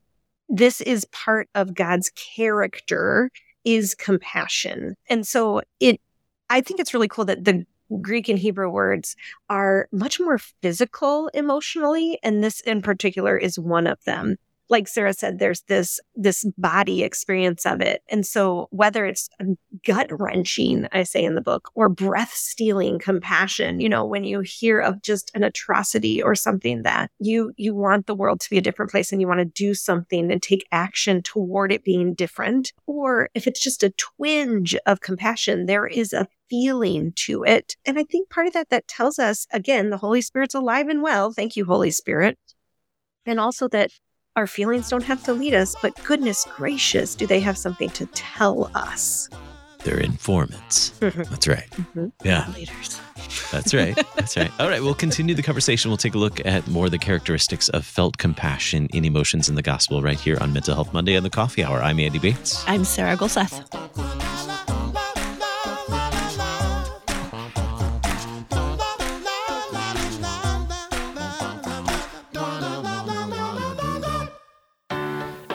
This 0.50 0.82
is 0.82 1.06
part 1.06 1.50
of 1.56 1.74
God's 1.74 2.12
character 2.12 3.32
is 3.64 3.96
compassion. 3.96 4.96
And 5.10 5.26
so 5.26 5.62
it, 5.80 6.00
I 6.50 6.62
think 6.62 6.80
it's 6.80 6.94
really 6.94 7.08
cool 7.08 7.26
that 7.26 7.46
the 7.46 7.66
Greek 8.02 8.30
and 8.30 8.40
Hebrew 8.40 8.70
words 8.70 9.16
are 9.50 9.88
much 9.92 10.20
more 10.20 10.38
physical 10.38 11.30
emotionally. 11.34 12.20
And 12.24 12.44
this 12.44 12.60
in 12.62 12.82
particular 12.82 13.38
is 13.38 13.60
one 13.60 13.88
of 13.88 14.04
them. 14.06 14.38
Like 14.70 14.88
Sarah 14.88 15.14
said, 15.14 15.40
there's 15.40 15.62
this, 15.64 16.00
this 16.16 16.46
body 16.58 17.04
experience 17.04 17.66
of 17.66 17.82
it. 17.82 18.02
And 18.10 18.26
so 18.26 18.68
whether 18.72 19.06
it's 19.06 19.30
gut 19.86 20.08
wrenching, 20.10 20.88
I 20.92 21.04
say 21.04 21.24
in 21.24 21.36
the 21.36 21.42
book, 21.42 21.70
or 21.76 21.90
breath 21.90 22.34
stealing 22.34 23.00
compassion, 23.00 23.80
you 23.80 23.90
know, 23.90 24.06
when 24.06 24.24
you 24.24 24.42
hear 24.42 24.80
of 24.80 25.02
just 25.02 25.32
an 25.36 25.44
atrocity 25.44 26.22
or 26.22 26.36
something 26.36 26.84
that 26.84 27.12
you, 27.20 27.54
you 27.58 27.76
want 27.76 28.08
the 28.08 28.16
world 28.16 28.40
to 28.42 28.50
be 28.50 28.58
a 28.58 28.62
different 28.62 28.92
place 28.92 29.12
and 29.12 29.22
you 29.22 29.28
want 29.28 29.40
to 29.40 29.46
do 29.46 29.74
something 29.74 30.32
and 30.32 30.42
take 30.42 30.68
action 30.72 31.22
toward 31.22 31.72
it 31.72 31.84
being 31.84 32.14
different. 32.14 32.74
Or 32.88 33.30
if 33.34 33.48
it's 33.48 33.62
just 33.62 33.84
a 33.84 33.92
twinge 33.92 34.76
of 34.86 35.02
compassion, 35.02 35.66
there 35.66 35.88
is 35.88 36.14
a 36.14 36.28
feeling 36.50 37.14
to 37.16 37.44
it. 37.44 37.76
And 37.86 37.98
I 37.98 38.04
think 38.04 38.30
part 38.30 38.48
of 38.48 38.54
that 38.54 38.70
that 38.70 38.88
tells 38.88 39.20
us 39.20 39.48
again, 39.52 39.90
the 39.90 39.98
Holy 39.98 40.22
Spirit's 40.22 40.54
alive 40.54 40.88
and 40.88 41.02
well. 41.02 41.32
Thank 41.32 41.56
you, 41.56 41.66
Holy 41.66 41.92
Spirit. 41.92 42.38
And 43.26 43.40
also 43.40 43.68
that 43.70 43.92
our 44.36 44.48
feelings 44.48 44.90
don't 44.90 45.04
have 45.04 45.24
to 45.24 45.34
lead 45.34 45.54
us, 45.54 45.76
but 45.82 45.94
goodness 46.06 46.48
gracious, 46.56 47.16
do 47.16 47.28
they 47.28 47.40
have 47.40 47.58
something 47.58 47.90
to 47.92 48.06
tell 48.08 48.72
us? 48.74 49.30
They're 49.84 50.00
informants. 50.00 50.90
That's 51.00 51.48
right. 51.48 51.70
Mm-hmm. 51.72 52.08
Yeah. 52.24 52.50
Leaders. 52.56 53.00
That's 53.52 53.74
right. 53.74 53.96
That's 54.16 54.38
right. 54.38 54.50
All 54.60 54.70
right. 54.70 54.82
We'll 54.82 54.94
continue 54.94 55.36
the 55.36 55.44
conversation. 55.44 55.92
We'll 55.92 55.98
take 55.98 56.16
a 56.16 56.18
look 56.18 56.44
at 56.46 56.66
more 56.68 56.86
of 56.86 56.92
the 56.92 56.98
characteristics 56.98 57.68
of 57.70 57.86
felt 57.86 58.18
compassion 58.18 58.88
in 58.94 59.04
emotions 59.04 59.50
in 59.50 59.56
the 59.56 59.62
gospel 59.62 60.02
right 60.02 60.20
here 60.20 60.38
on 60.40 60.54
Mental 60.54 60.74
Health 60.74 60.94
Monday 60.94 61.18
on 61.18 61.24
the 61.24 61.30
Coffee 61.30 61.64
Hour. 61.64 61.84
I'm 61.84 62.00
Andy 62.00 62.20
Bates. 62.20 62.64
I'm 62.66 62.86
Sarah 62.86 63.18
Gulseth. 63.18 64.23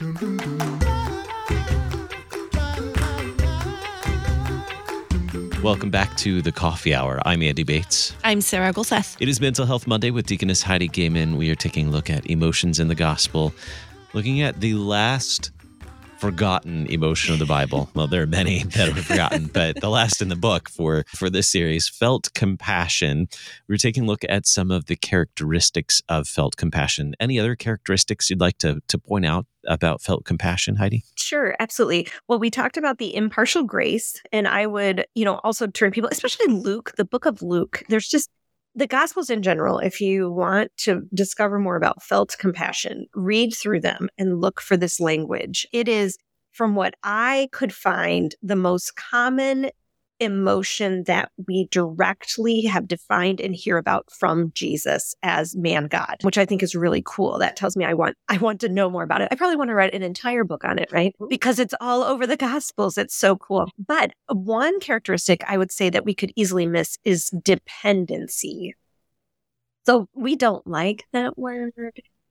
Welcome 0.00 0.36
back 5.90 6.16
to 6.18 6.40
the 6.40 6.52
Coffee 6.52 6.94
Hour. 6.94 7.20
I'm 7.26 7.42
Andy 7.42 7.64
Bates. 7.64 8.14
I'm 8.22 8.40
Sarah 8.40 8.72
Gulseth. 8.72 9.16
It 9.18 9.28
is 9.28 9.40
Mental 9.40 9.66
Health 9.66 9.88
Monday 9.88 10.12
with 10.12 10.26
Deaconess 10.26 10.62
Heidi 10.62 10.86
Goehmann. 10.86 11.36
We 11.36 11.50
are 11.50 11.56
taking 11.56 11.88
a 11.88 11.90
look 11.90 12.10
at 12.10 12.30
emotions 12.30 12.78
in 12.78 12.86
the 12.86 12.94
gospel, 12.94 13.52
looking 14.12 14.40
at 14.40 14.60
the 14.60 14.74
last 14.74 15.50
forgotten 16.20 16.86
emotion 16.86 17.32
of 17.32 17.40
the 17.40 17.46
Bible. 17.46 17.90
Well, 17.98 18.06
there 18.06 18.22
are 18.22 18.28
many 18.28 18.62
that 18.62 18.88
are 18.88 19.02
forgotten, 19.02 19.50
but 19.52 19.80
the 19.80 19.88
last 19.88 20.22
in 20.22 20.28
the 20.28 20.36
book 20.36 20.68
for 20.68 21.02
for 21.08 21.28
this 21.28 21.48
series, 21.48 21.88
felt 21.88 22.32
compassion. 22.34 23.26
We're 23.68 23.78
taking 23.78 24.04
a 24.04 24.06
look 24.06 24.22
at 24.28 24.46
some 24.46 24.70
of 24.70 24.86
the 24.86 24.94
characteristics 24.94 26.00
of 26.08 26.28
felt 26.28 26.56
compassion. 26.56 27.16
Any 27.18 27.40
other 27.40 27.56
characteristics 27.56 28.30
you'd 28.30 28.40
like 28.40 28.58
to 28.58 28.80
to 28.86 28.98
point 28.98 29.26
out 29.26 29.46
about 29.68 30.02
felt 30.02 30.24
compassion, 30.24 30.76
Heidi? 30.76 31.04
Sure, 31.16 31.54
absolutely. 31.60 32.08
Well, 32.26 32.38
we 32.38 32.50
talked 32.50 32.76
about 32.76 32.98
the 32.98 33.14
impartial 33.14 33.62
grace, 33.62 34.20
and 34.32 34.48
I 34.48 34.66
would, 34.66 35.06
you 35.14 35.24
know, 35.24 35.40
also 35.44 35.66
turn 35.66 35.92
people, 35.92 36.10
especially 36.10 36.46
Luke, 36.52 36.92
the 36.96 37.04
book 37.04 37.26
of 37.26 37.42
Luke. 37.42 37.82
There's 37.88 38.08
just 38.08 38.30
the 38.74 38.86
Gospels 38.86 39.30
in 39.30 39.42
general, 39.42 39.78
if 39.78 40.00
you 40.00 40.30
want 40.30 40.70
to 40.78 41.02
discover 41.12 41.58
more 41.58 41.76
about 41.76 42.02
felt 42.02 42.36
compassion, 42.38 43.06
read 43.14 43.52
through 43.54 43.80
them 43.80 44.08
and 44.16 44.40
look 44.40 44.60
for 44.60 44.76
this 44.76 45.00
language. 45.00 45.66
It 45.72 45.88
is, 45.88 46.16
from 46.52 46.74
what 46.74 46.94
I 47.02 47.48
could 47.52 47.74
find, 47.74 48.34
the 48.42 48.56
most 48.56 48.94
common 48.96 49.70
emotion 50.20 51.04
that 51.04 51.30
we 51.46 51.68
directly 51.70 52.62
have 52.62 52.88
defined 52.88 53.40
and 53.40 53.54
hear 53.54 53.76
about 53.76 54.10
from 54.10 54.50
Jesus 54.54 55.14
as 55.22 55.56
man 55.56 55.86
God, 55.86 56.16
which 56.22 56.38
I 56.38 56.44
think 56.44 56.62
is 56.62 56.74
really 56.74 57.02
cool. 57.04 57.38
That 57.38 57.56
tells 57.56 57.76
me 57.76 57.84
I 57.84 57.94
want 57.94 58.16
I 58.28 58.38
want 58.38 58.60
to 58.60 58.68
know 58.68 58.90
more 58.90 59.02
about 59.02 59.20
it. 59.20 59.28
I 59.30 59.36
probably 59.36 59.56
want 59.56 59.68
to 59.68 59.74
write 59.74 59.94
an 59.94 60.02
entire 60.02 60.44
book 60.44 60.64
on 60.64 60.78
it, 60.78 60.90
right? 60.92 61.14
Because 61.28 61.58
it's 61.58 61.74
all 61.80 62.02
over 62.02 62.26
the 62.26 62.36
gospels. 62.36 62.98
It's 62.98 63.14
so 63.14 63.36
cool. 63.36 63.70
But 63.78 64.12
one 64.28 64.80
characteristic 64.80 65.42
I 65.46 65.56
would 65.56 65.72
say 65.72 65.90
that 65.90 66.04
we 66.04 66.14
could 66.14 66.32
easily 66.36 66.66
miss 66.66 66.98
is 67.04 67.30
dependency. 67.42 68.74
So 69.86 70.08
we 70.14 70.36
don't 70.36 70.66
like 70.66 71.06
that 71.12 71.38
word 71.38 71.72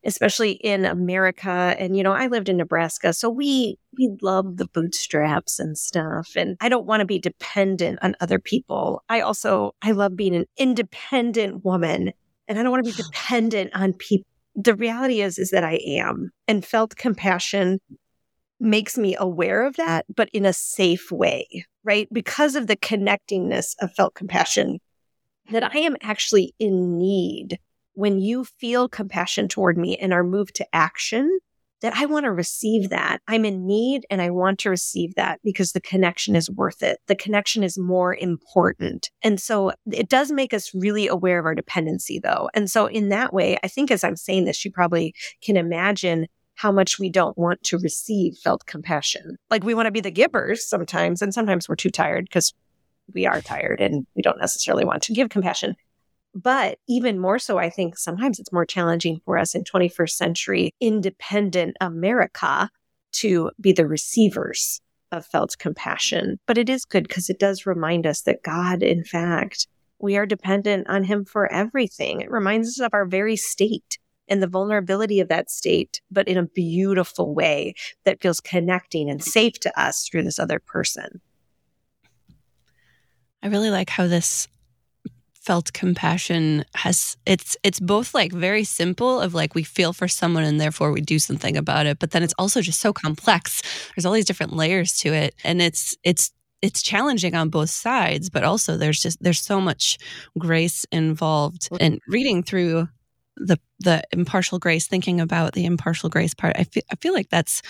especially 0.05 0.51
in 0.51 0.85
America. 0.85 1.75
And, 1.77 1.97
you 1.97 2.03
know, 2.03 2.13
I 2.13 2.27
lived 2.27 2.49
in 2.49 2.57
Nebraska, 2.57 3.13
so 3.13 3.29
we, 3.29 3.77
we 3.97 4.15
love 4.21 4.57
the 4.57 4.67
bootstraps 4.67 5.59
and 5.59 5.77
stuff. 5.77 6.31
And 6.35 6.57
I 6.61 6.69
don't 6.69 6.85
want 6.85 7.01
to 7.01 7.05
be 7.05 7.19
dependent 7.19 7.99
on 8.01 8.15
other 8.19 8.39
people. 8.39 9.03
I 9.09 9.21
also, 9.21 9.75
I 9.81 9.91
love 9.91 10.15
being 10.15 10.35
an 10.35 10.45
independent 10.57 11.65
woman 11.65 12.13
and 12.47 12.57
I 12.57 12.63
don't 12.63 12.71
want 12.71 12.85
to 12.85 12.91
be 12.91 13.03
dependent 13.11 13.71
on 13.75 13.93
people. 13.93 14.27
The 14.55 14.75
reality 14.75 15.21
is, 15.21 15.37
is 15.37 15.51
that 15.51 15.63
I 15.63 15.79
am 15.85 16.31
and 16.47 16.65
felt 16.65 16.95
compassion 16.95 17.79
makes 18.59 18.97
me 18.97 19.15
aware 19.15 19.65
of 19.65 19.75
that, 19.75 20.05
but 20.15 20.29
in 20.33 20.45
a 20.45 20.53
safe 20.53 21.11
way, 21.11 21.65
right? 21.83 22.07
Because 22.11 22.55
of 22.55 22.65
the 22.65 22.75
connectingness 22.75 23.75
of 23.81 23.93
felt 23.93 24.15
compassion, 24.15 24.79
that 25.51 25.63
I 25.63 25.79
am 25.79 25.95
actually 26.01 26.55
in 26.59 26.97
need 26.97 27.59
when 27.97 28.19
you 28.19 28.45
feel 28.45 28.87
compassion 28.87 29.47
toward 29.47 29.75
me 29.75 29.97
and 29.97 30.13
are 30.13 30.23
moved 30.23 30.53
to 30.53 30.67
action, 30.71 31.39
that 31.81 31.95
I 31.95 32.05
want 32.05 32.25
to 32.25 32.31
receive 32.31 32.91
that. 32.91 33.21
I'm 33.27 33.43
in 33.43 33.65
need 33.65 34.05
and 34.11 34.21
I 34.21 34.29
want 34.29 34.59
to 34.59 34.69
receive 34.69 35.15
that 35.15 35.39
because 35.43 35.71
the 35.71 35.81
connection 35.81 36.35
is 36.35 36.47
worth 36.47 36.83
it. 36.83 36.99
The 37.07 37.15
connection 37.15 37.63
is 37.63 37.75
more 37.75 38.15
important. 38.15 39.09
And 39.23 39.41
so 39.41 39.71
it 39.91 40.09
does 40.09 40.31
make 40.31 40.53
us 40.53 40.75
really 40.75 41.07
aware 41.07 41.39
of 41.39 41.45
our 41.45 41.55
dependency 41.55 42.19
though. 42.19 42.51
And 42.53 42.69
so 42.69 42.85
in 42.85 43.09
that 43.09 43.33
way, 43.33 43.57
I 43.63 43.67
think 43.67 43.89
as 43.89 44.03
I'm 44.03 44.15
saying 44.15 44.45
this, 44.45 44.63
you 44.63 44.71
probably 44.71 45.15
can 45.41 45.57
imagine 45.57 46.27
how 46.53 46.71
much 46.71 46.99
we 46.99 47.09
don't 47.09 47.37
want 47.37 47.63
to 47.63 47.79
receive 47.79 48.35
felt 48.43 48.67
compassion. 48.67 49.37
Like 49.49 49.63
we 49.63 49.73
want 49.73 49.87
to 49.87 49.91
be 49.91 50.01
the 50.01 50.11
givers 50.11 50.69
sometimes, 50.69 51.23
and 51.23 51.33
sometimes 51.33 51.67
we're 51.67 51.75
too 51.75 51.89
tired 51.89 52.25
because 52.25 52.53
we 53.11 53.25
are 53.25 53.41
tired 53.41 53.81
and 53.81 54.05
we 54.15 54.21
don't 54.21 54.39
necessarily 54.39 54.85
want 54.85 55.01
to 55.03 55.13
give 55.13 55.29
compassion. 55.29 55.75
But 56.37 56.77
even 56.87 57.17
more 57.17 57.39
so, 57.39 57.57
I 57.57 57.71
think 57.71 57.97
sometimes 57.97 58.37
it's 58.37 58.53
more 58.53 58.65
challenging 58.65 59.19
for 59.25 59.39
us 59.39 59.55
in 59.55 59.63
21st 59.63 60.11
century 60.11 60.71
independent 60.79 61.75
America 61.81 62.69
to 63.13 63.49
be 63.59 63.71
the 63.71 63.87
receivers 63.87 64.79
of 65.11 65.25
felt 65.25 65.57
compassion. 65.57 66.37
But 66.45 66.59
it 66.59 66.69
is 66.69 66.85
good 66.85 67.07
because 67.07 67.31
it 67.31 67.39
does 67.39 67.65
remind 67.65 68.05
us 68.05 68.21
that 68.21 68.43
God, 68.43 68.83
in 68.83 69.03
fact, 69.03 69.67
we 69.97 70.15
are 70.15 70.27
dependent 70.27 70.87
on 70.87 71.05
Him 71.05 71.25
for 71.25 71.51
everything. 71.51 72.21
It 72.21 72.29
reminds 72.29 72.67
us 72.67 72.85
of 72.85 72.93
our 72.93 73.07
very 73.07 73.35
state 73.35 73.97
and 74.27 74.43
the 74.43 74.47
vulnerability 74.47 75.19
of 75.19 75.29
that 75.29 75.49
state, 75.49 76.01
but 76.11 76.27
in 76.27 76.37
a 76.37 76.43
beautiful 76.43 77.33
way 77.33 77.73
that 78.05 78.21
feels 78.21 78.39
connecting 78.39 79.09
and 79.09 79.23
safe 79.23 79.59
to 79.61 79.79
us 79.79 80.07
through 80.07 80.21
this 80.21 80.37
other 80.37 80.59
person. 80.59 81.19
I 83.41 83.47
really 83.47 83.71
like 83.71 83.89
how 83.89 84.05
this 84.05 84.47
felt 85.47 85.71
compassion 85.71 86.65
has 86.75 87.15
it's 87.25 87.55
it's 87.63 87.79
both 87.79 88.13
like 88.13 88.33
very 88.33 88.65
simple 88.65 89.21
of 89.21 89.33
like 89.33 89.55
we 89.55 89.63
feel 89.63 89.93
for 89.93 90.05
someone 90.05 90.43
and 90.43 90.59
therefore 90.59 90.91
we 90.91 90.99
do 90.99 91.17
something 91.17 91.55
about 91.55 91.85
it 91.85 91.99
but 91.99 92.11
then 92.11 92.21
it's 92.21 92.33
also 92.37 92.59
just 92.59 92.81
so 92.81 92.91
complex. 92.91 93.61
There's 93.95 94.05
all 94.05 94.11
these 94.11 94.25
different 94.25 94.51
layers 94.51 94.97
to 94.99 95.13
it 95.13 95.33
and 95.45 95.61
it's 95.61 95.95
it's 96.03 96.33
it's 96.61 96.81
challenging 96.81 97.33
on 97.33 97.47
both 97.47 97.69
sides 97.69 98.29
but 98.29 98.43
also 98.43 98.75
there's 98.75 99.01
just 99.01 99.23
there's 99.23 99.39
so 99.39 99.61
much 99.61 99.97
grace 100.37 100.85
involved 100.91 101.69
and 101.79 102.01
reading 102.09 102.43
through 102.43 102.89
the 103.37 103.57
the 103.79 104.03
impartial 104.11 104.59
grace 104.59 104.85
thinking 104.85 105.21
about 105.21 105.53
the 105.53 105.63
impartial 105.63 106.09
grace 106.09 106.33
part. 106.33 106.57
I 106.59 106.65
feel 106.65 106.83
i 106.91 106.95
feel 106.95 107.13
like 107.13 107.29
that's 107.29 107.61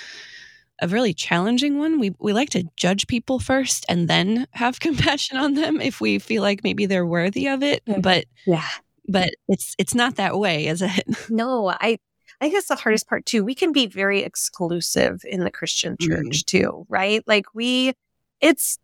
a 0.81 0.87
really 0.87 1.13
challenging 1.13 1.77
one. 1.77 1.99
We 1.99 2.15
we 2.19 2.33
like 2.33 2.49
to 2.51 2.67
judge 2.75 3.07
people 3.07 3.39
first 3.39 3.85
and 3.89 4.07
then 4.07 4.47
have 4.51 4.79
compassion 4.79 5.37
on 5.37 5.53
them 5.55 5.81
if 5.81 6.01
we 6.01 6.19
feel 6.19 6.41
like 6.41 6.63
maybe 6.63 6.85
they're 6.85 7.05
worthy 7.05 7.47
of 7.47 7.63
it. 7.63 7.83
But 8.01 8.25
yeah, 8.45 8.67
but 9.07 9.31
it's 9.47 9.75
it's 9.77 9.95
not 9.95 10.15
that 10.15 10.37
way, 10.37 10.67
is 10.67 10.81
it? 10.81 11.03
No, 11.29 11.69
I 11.69 11.99
I 12.41 12.49
guess 12.49 12.67
the 12.67 12.75
hardest 12.75 13.07
part 13.07 13.25
too. 13.25 13.43
We 13.43 13.55
can 13.55 13.71
be 13.71 13.87
very 13.87 14.21
exclusive 14.21 15.21
in 15.25 15.43
the 15.43 15.51
Christian 15.51 15.97
church 15.99 16.45
mm-hmm. 16.45 16.57
too, 16.57 16.85
right? 16.89 17.23
Like 17.27 17.45
we, 17.55 17.93
it's 18.41 18.77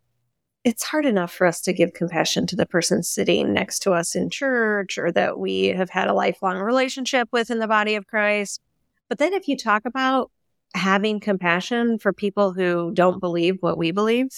it's 0.64 0.82
hard 0.82 1.04
enough 1.04 1.32
for 1.32 1.46
us 1.46 1.60
to 1.60 1.72
give 1.72 1.92
compassion 1.92 2.46
to 2.46 2.56
the 2.56 2.66
person 2.66 3.02
sitting 3.02 3.52
next 3.52 3.80
to 3.80 3.92
us 3.92 4.14
in 4.14 4.30
church 4.30 4.96
or 4.98 5.12
that 5.12 5.38
we 5.38 5.66
have 5.66 5.90
had 5.90 6.08
a 6.08 6.14
lifelong 6.14 6.58
relationship 6.58 7.28
with 7.32 7.50
in 7.50 7.58
the 7.58 7.68
body 7.68 7.94
of 7.96 8.06
Christ 8.06 8.60
But 9.08 9.18
then 9.18 9.34
if 9.34 9.46
you 9.46 9.56
talk 9.56 9.84
about 9.84 10.30
having 10.74 11.20
compassion 11.20 11.98
for 11.98 12.12
people 12.12 12.52
who 12.52 12.92
don't 12.92 13.20
believe 13.20 13.56
what 13.60 13.78
we 13.78 13.90
believe, 13.90 14.28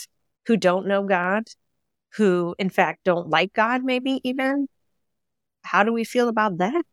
who 0.47 0.57
don't 0.57 0.87
know 0.87 1.03
God, 1.05 1.45
who 2.17 2.55
in 2.59 2.71
fact 2.71 3.01
don't 3.05 3.29
like 3.29 3.53
God, 3.53 3.83
maybe 3.85 4.21
even, 4.23 4.69
how 5.63 5.83
do 5.83 5.93
we 5.93 6.05
feel 6.05 6.29
about 6.29 6.59
that? 6.59 6.85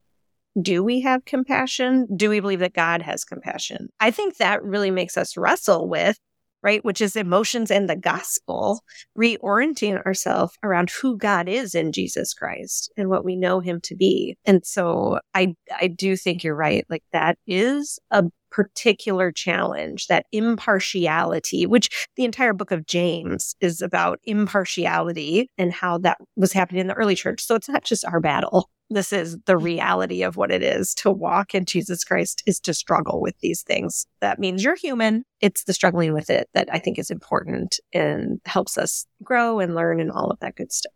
Do 0.60 0.84
we 0.84 1.02
have 1.02 1.26
compassion? 1.26 2.08
Do 2.16 2.30
we 2.30 2.40
believe 2.40 2.60
that 2.60 2.74
God 2.74 3.02
has 3.02 3.24
compassion? 3.24 3.90
I 4.00 4.12
think 4.12 4.38
that 4.38 4.64
really 4.64 4.92
makes 4.92 5.18
us 5.18 5.36
wrestle 5.36 5.88
with 5.88 6.18
right? 6.64 6.84
Which 6.84 7.02
is 7.02 7.16
emotions 7.16 7.70
and 7.70 7.90
the 7.90 7.96
gospel, 7.96 8.82
reorienting 9.18 10.04
ourselves 10.04 10.58
around 10.64 10.90
who 10.90 11.18
God 11.18 11.50
is 11.50 11.76
in 11.76 11.92
Jesus 11.92 12.34
Christ 12.34 12.92
and 12.98 13.10
what 13.10 13.26
we 13.26 13.36
know 13.36 13.60
him 13.60 13.82
to 13.84 13.96
be. 13.96 14.38
And 14.46 14.66
so 14.66 15.20
I, 15.36 15.56
I 15.80 15.88
do 15.88 16.16
think 16.16 16.44
you're 16.44 16.56
right. 16.56 16.86
Like 16.90 17.04
that 17.12 17.38
is 17.46 18.00
a 18.10 18.24
particular 18.54 19.32
challenge, 19.32 20.08
that 20.08 20.28
impartiality, 20.32 21.66
which 21.66 22.08
the 22.16 22.24
entire 22.24 22.54
book 22.54 22.70
of 22.70 22.86
James 22.86 23.56
is 23.60 23.82
about 23.82 24.20
impartiality 24.26 25.50
and 25.58 25.74
how 25.74 25.98
that 25.98 26.20
was 26.36 26.54
happening 26.54 26.82
in 26.82 26.88
the 26.88 26.94
early 26.94 27.16
church. 27.16 27.42
So 27.42 27.56
it's 27.56 27.68
not 27.68 27.84
just 27.84 28.06
our 28.06 28.20
battle. 28.20 28.70
This 28.92 29.12
is 29.12 29.38
the 29.46 29.54
mm-hmm. 29.54 29.66
reality 29.66 30.22
of 30.22 30.38
what 30.38 30.52
it 30.52 30.62
is 30.62 30.94
to 30.96 31.10
walk 31.10 31.56
in 31.56 31.66
Jesus 31.66 32.04
Christ 32.04 32.44
is 32.46 32.60
to 32.60 32.76
struggle 32.76 33.22
with 33.22 33.34
these 33.40 33.64
things. 33.64 34.06
That 34.22 34.38
means 34.38 34.64
you're 34.64 34.76
human. 34.76 35.24
It's 35.42 35.64
the 35.64 35.74
struggling 35.74 36.14
with 36.14 36.30
it 36.30 36.48
that 36.54 36.70
I 36.72 36.78
think 36.78 37.00
is 37.00 37.10
important 37.10 37.80
and 37.92 38.40
helps 38.46 38.78
us 38.78 39.08
grow 39.24 39.60
and 39.60 39.74
learn 39.74 40.00
and 40.00 40.12
all 40.12 40.30
of 40.30 40.40
that 40.42 40.56
good 40.56 40.72
stuff. 40.72 40.94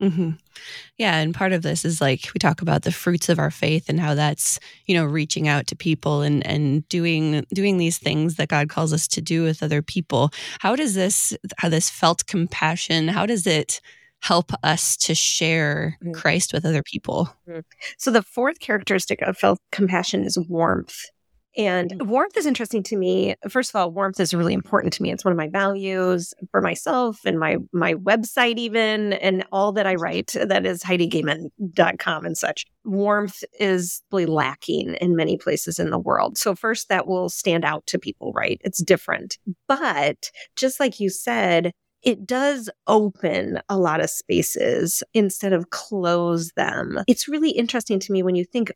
Mm-hmm. 0.00 0.30
Yeah, 0.96 1.18
and 1.18 1.34
part 1.34 1.52
of 1.52 1.62
this 1.62 1.84
is 1.84 2.00
like 2.00 2.30
we 2.34 2.38
talk 2.38 2.62
about 2.62 2.82
the 2.82 2.92
fruits 2.92 3.28
of 3.28 3.38
our 3.38 3.50
faith 3.50 3.88
and 3.88 4.00
how 4.00 4.14
that's 4.14 4.58
you 4.86 4.94
know 4.94 5.04
reaching 5.04 5.46
out 5.46 5.66
to 5.68 5.76
people 5.76 6.22
and 6.22 6.46
and 6.46 6.88
doing 6.88 7.44
doing 7.52 7.76
these 7.76 7.98
things 7.98 8.36
that 8.36 8.48
God 8.48 8.68
calls 8.68 8.92
us 8.92 9.06
to 9.08 9.20
do 9.20 9.42
with 9.44 9.62
other 9.62 9.82
people. 9.82 10.30
How 10.60 10.74
does 10.74 10.94
this 10.94 11.36
how 11.58 11.68
this 11.68 11.90
felt 11.90 12.26
compassion? 12.26 13.08
How 13.08 13.26
does 13.26 13.46
it 13.46 13.80
help 14.22 14.52
us 14.62 14.96
to 14.98 15.14
share 15.14 15.98
mm-hmm. 16.02 16.12
Christ 16.12 16.52
with 16.52 16.64
other 16.64 16.82
people? 16.82 17.34
Mm-hmm. 17.48 17.60
So 17.98 18.10
the 18.10 18.22
fourth 18.22 18.60
characteristic 18.60 19.20
of 19.22 19.36
felt 19.36 19.58
compassion 19.72 20.24
is 20.24 20.38
warmth. 20.38 21.04
And 21.56 21.90
mm. 21.90 22.06
warmth 22.06 22.36
is 22.36 22.46
interesting 22.46 22.82
to 22.84 22.96
me. 22.96 23.34
First 23.48 23.70
of 23.70 23.76
all, 23.76 23.90
warmth 23.90 24.20
is 24.20 24.34
really 24.34 24.54
important 24.54 24.92
to 24.94 25.02
me. 25.02 25.10
It's 25.10 25.24
one 25.24 25.32
of 25.32 25.38
my 25.38 25.48
values 25.48 26.32
for 26.50 26.60
myself 26.60 27.20
and 27.24 27.38
my 27.38 27.56
my 27.72 27.94
website 27.94 28.58
even 28.58 29.14
and 29.14 29.44
all 29.52 29.72
that 29.72 29.86
I 29.86 29.96
write 29.96 30.34
that 30.34 30.66
is 30.66 30.82
heidigoehmann.com 30.82 32.24
and 32.24 32.36
such. 32.36 32.66
Warmth 32.84 33.42
is 33.58 34.02
really 34.12 34.26
lacking 34.26 34.94
in 35.00 35.16
many 35.16 35.36
places 35.36 35.78
in 35.78 35.90
the 35.90 35.98
world. 35.98 36.38
So 36.38 36.54
first 36.54 36.88
that 36.88 37.06
will 37.06 37.28
stand 37.28 37.64
out 37.64 37.86
to 37.88 37.98
people, 37.98 38.32
right? 38.32 38.60
It's 38.64 38.82
different. 38.82 39.38
But 39.66 40.30
just 40.56 40.80
like 40.80 41.00
you 41.00 41.10
said, 41.10 41.72
it 42.02 42.26
does 42.26 42.70
open 42.86 43.60
a 43.68 43.76
lot 43.76 44.00
of 44.00 44.08
spaces 44.08 45.02
instead 45.12 45.52
of 45.52 45.70
close 45.70 46.52
them. 46.52 46.98
It's 47.06 47.28
really 47.28 47.50
interesting 47.50 48.00
to 48.00 48.12
me 48.12 48.22
when 48.22 48.34
you 48.34 48.44
think 48.44 48.72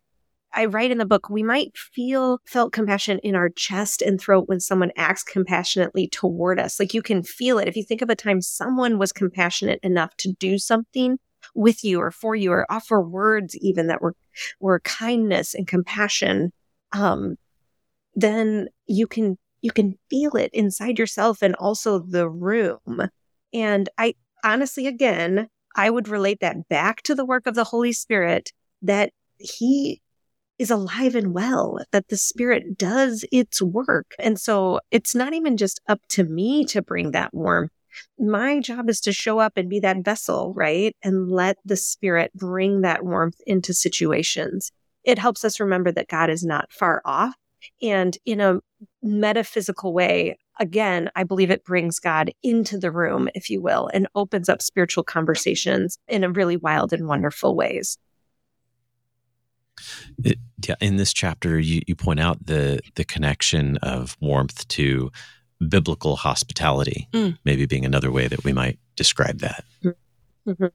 I 0.55 0.67
write 0.67 0.91
in 0.91 0.99
the 0.99 1.05
book, 1.05 1.29
we 1.29 1.43
might 1.43 1.77
feel 1.77 2.39
felt 2.47 2.73
compassion 2.73 3.19
in 3.21 3.35
our 3.35 3.49
chest 3.49 4.03
and 4.03 4.21
throat 4.21 4.49
when 4.49 4.61
someone 4.61 4.93
acts 4.97 5.23
compassionately 5.25 6.07
toward 6.09 6.61
us. 6.61 6.79
Like 6.79 6.95
you 6.95 7.03
can 7.03 7.23
feel 7.23 7.59
it. 7.59 7.69
If 7.69 7.77
you 7.77 7.83
think 7.83 8.03
of 8.03 8.11
a 8.11 8.15
time 8.15 8.41
someone 8.41 8.99
was 8.99 9.13
compassionate 9.13 9.81
enough 9.83 10.17
to 10.19 10.33
do 10.33 10.59
something 10.59 11.19
with 11.55 11.85
you 11.85 12.01
or 12.01 12.11
for 12.11 12.35
you 12.35 12.53
or 12.53 12.67
offer 12.71 13.01
words 13.01 13.57
even 13.59 13.89
that 13.89 14.01
were, 14.01 14.15
were 14.61 14.81
kindness 14.81 15.55
and 15.55 15.67
compassion, 15.67 16.53
um, 16.93 17.37
then 18.15 18.69
you 18.87 19.07
can, 19.07 19.37
you 19.61 19.73
can 19.73 19.99
feel 20.09 20.37
it 20.37 20.51
inside 20.53 20.99
yourself 20.99 21.43
and 21.43 21.55
also 21.57 21.99
the 21.99 22.29
room. 22.29 23.09
And 23.53 23.89
I 23.99 24.15
honestly, 24.45 24.87
again, 24.87 25.49
I 25.77 25.91
would 25.91 26.07
relate 26.07 26.39
that 26.41 26.69
back 26.69 27.03
to 27.03 27.15
the 27.15 27.25
work 27.25 27.47
of 27.47 27.57
the 27.57 27.65
Holy 27.65 27.93
Spirit 27.93 28.53
that 28.83 29.11
he 29.39 30.01
is 30.59 30.71
alive 30.71 31.15
and 31.15 31.35
well, 31.35 31.79
that 31.91 32.09
the 32.09 32.17
spirit 32.17 32.79
does 32.79 33.25
its 33.33 33.61
work. 33.61 34.15
And 34.19 34.39
so 34.39 34.81
it's 34.91 35.15
not 35.15 35.35
even 35.35 35.57
just 35.57 35.81
up 35.89 36.01
to 36.11 36.25
me 36.25 36.65
to 36.67 36.83
bring 36.83 37.11
that 37.11 37.35
warmth. 37.35 37.73
My 38.19 38.61
job 38.61 38.89
is 38.89 39.01
to 39.03 39.13
show 39.13 39.39
up 39.39 39.53
and 39.57 39.69
be 39.69 39.81
that 39.81 40.05
vessel, 40.05 40.53
right? 40.55 40.97
And 41.03 41.31
let 41.31 41.59
the 41.65 41.77
spirit 41.77 42.33
bring 42.35 42.81
that 42.81 43.05
warmth 43.05 43.41
into 43.47 43.73
situations. 43.73 44.71
It 45.05 45.19
helps 45.19 45.45
us 45.45 45.61
remember 45.61 45.93
that 45.93 46.09
God 46.09 46.31
is 46.31 46.45
not 46.45 46.73
far 46.73 47.03
off. 47.05 47.35
And 47.83 48.17
in 48.25 48.41
a 48.41 48.61
metaphysical 49.03 49.93
way, 49.93 50.39
again, 50.61 51.11
I 51.15 51.25
believe 51.25 51.51
it 51.51 51.65
brings 51.65 51.99
God 51.99 52.31
into 52.43 52.79
the 52.79 52.91
room, 52.91 53.29
if 53.35 53.51
you 53.51 53.63
will, 53.63 53.91
and 53.93 54.09
opens 54.15 54.49
up 54.49 54.63
spiritual 54.63 55.05
conversations 55.05 55.99
in 56.09 56.25
a 56.25 56.31
really 56.31 56.57
wild 56.57 56.93
and 56.93 57.07
wonderful 57.07 57.55
ways. 57.57 57.99
It, 60.23 60.39
yeah, 60.67 60.77
in 60.81 60.97
this 60.97 61.13
chapter, 61.13 61.59
you, 61.59 61.83
you 61.87 61.95
point 61.95 62.21
out 62.21 62.47
the 62.47 62.81
the 62.95 63.05
connection 63.05 63.77
of 63.79 64.17
warmth 64.21 64.67
to 64.69 65.11
biblical 65.69 66.17
hospitality, 66.17 67.09
mm. 67.13 67.37
maybe 67.45 67.67
being 67.67 67.85
another 67.85 68.11
way 68.11 68.29
that 68.29 68.45
we 68.45 68.53
might 68.53 68.79
describe 68.97 69.39
that. 69.39 69.65
Mm-hmm. 69.85 70.67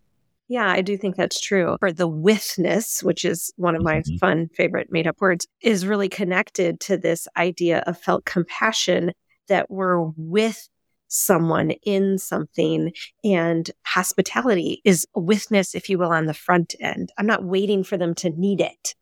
Yeah, 0.48 0.68
I 0.68 0.82
do 0.82 0.98
think 0.98 1.16
that's 1.16 1.40
true. 1.40 1.78
For 1.80 1.92
the 1.92 2.08
withness, 2.08 3.04
which 3.04 3.24
is 3.24 3.54
one 3.56 3.76
of 3.76 3.84
my 3.84 3.98
mm-hmm. 3.98 4.18
fun 4.18 4.50
favorite 4.56 4.92
made 4.92 5.06
up 5.06 5.22
words, 5.22 5.46
is 5.62 5.86
really 5.86 6.10
connected 6.10 6.80
to 6.82 6.98
this 6.98 7.28
idea 7.38 7.84
of 7.86 8.00
felt 8.00 8.26
compassion 8.26 9.12
that 9.48 9.70
we're 9.70 10.02
with 10.18 10.68
someone 11.10 11.72
in 11.84 12.18
something 12.18 12.94
and 13.24 13.70
hospitality 13.86 14.82
is 14.86 15.06
a 15.16 15.20
witness, 15.20 15.76
if 15.76 15.90
you 15.90 15.98
will, 15.98 16.12
on 16.12 16.26
the 16.26 16.34
front 16.34 16.76
end. 16.80 17.12
I'm 17.18 17.28
not 17.28 17.44
waiting 17.44 17.84
for 17.84 17.98
them 17.98 18.16
to 18.16 18.30
need 18.30 18.62
it 18.62 18.96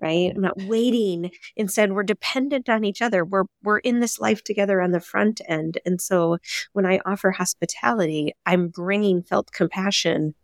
right? 0.00 0.32
I'm 0.34 0.42
not 0.42 0.62
waiting. 0.62 1.30
Instead, 1.56 1.92
we're 1.92 2.02
dependent 2.02 2.68
on 2.68 2.84
each 2.84 3.02
other. 3.02 3.24
We're 3.24 3.44
we're 3.62 3.78
in 3.78 4.00
this 4.00 4.18
life 4.18 4.44
together 4.44 4.80
on 4.80 4.92
the 4.92 5.00
front 5.00 5.40
end. 5.48 5.78
And 5.84 6.00
so 6.00 6.38
when 6.72 6.86
I 6.86 7.00
offer 7.04 7.30
hospitality, 7.30 8.32
I'm 8.46 8.68
bringing 8.68 9.22
felt 9.22 9.52
compassion 9.52 10.34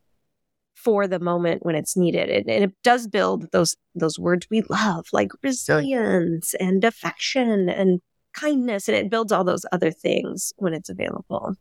for 0.75 1.07
the 1.07 1.21
moment 1.21 1.65
when 1.65 1.77
it's 1.77 1.97
needed. 1.97 2.29
And, 2.29 2.51
and, 2.51 2.65
it 2.65 2.73
does 2.83 3.07
build 3.07 3.51
those 3.53 3.77
those 3.95 4.19
words 4.19 4.47
we 4.51 4.63
love, 4.69 5.07
like 5.13 5.31
resilience 5.43 6.55
and 6.55 6.85
affection 6.85 7.69
and 7.69 8.01
kindness, 8.35 8.89
and 8.89 8.97
it 8.97 9.11
builds 9.11 9.33
all 9.33 9.45
those 9.45 9.65
other 9.73 9.91
things 9.91 10.53
when 10.57 10.75
it's 10.75 10.91
available. 10.91 11.55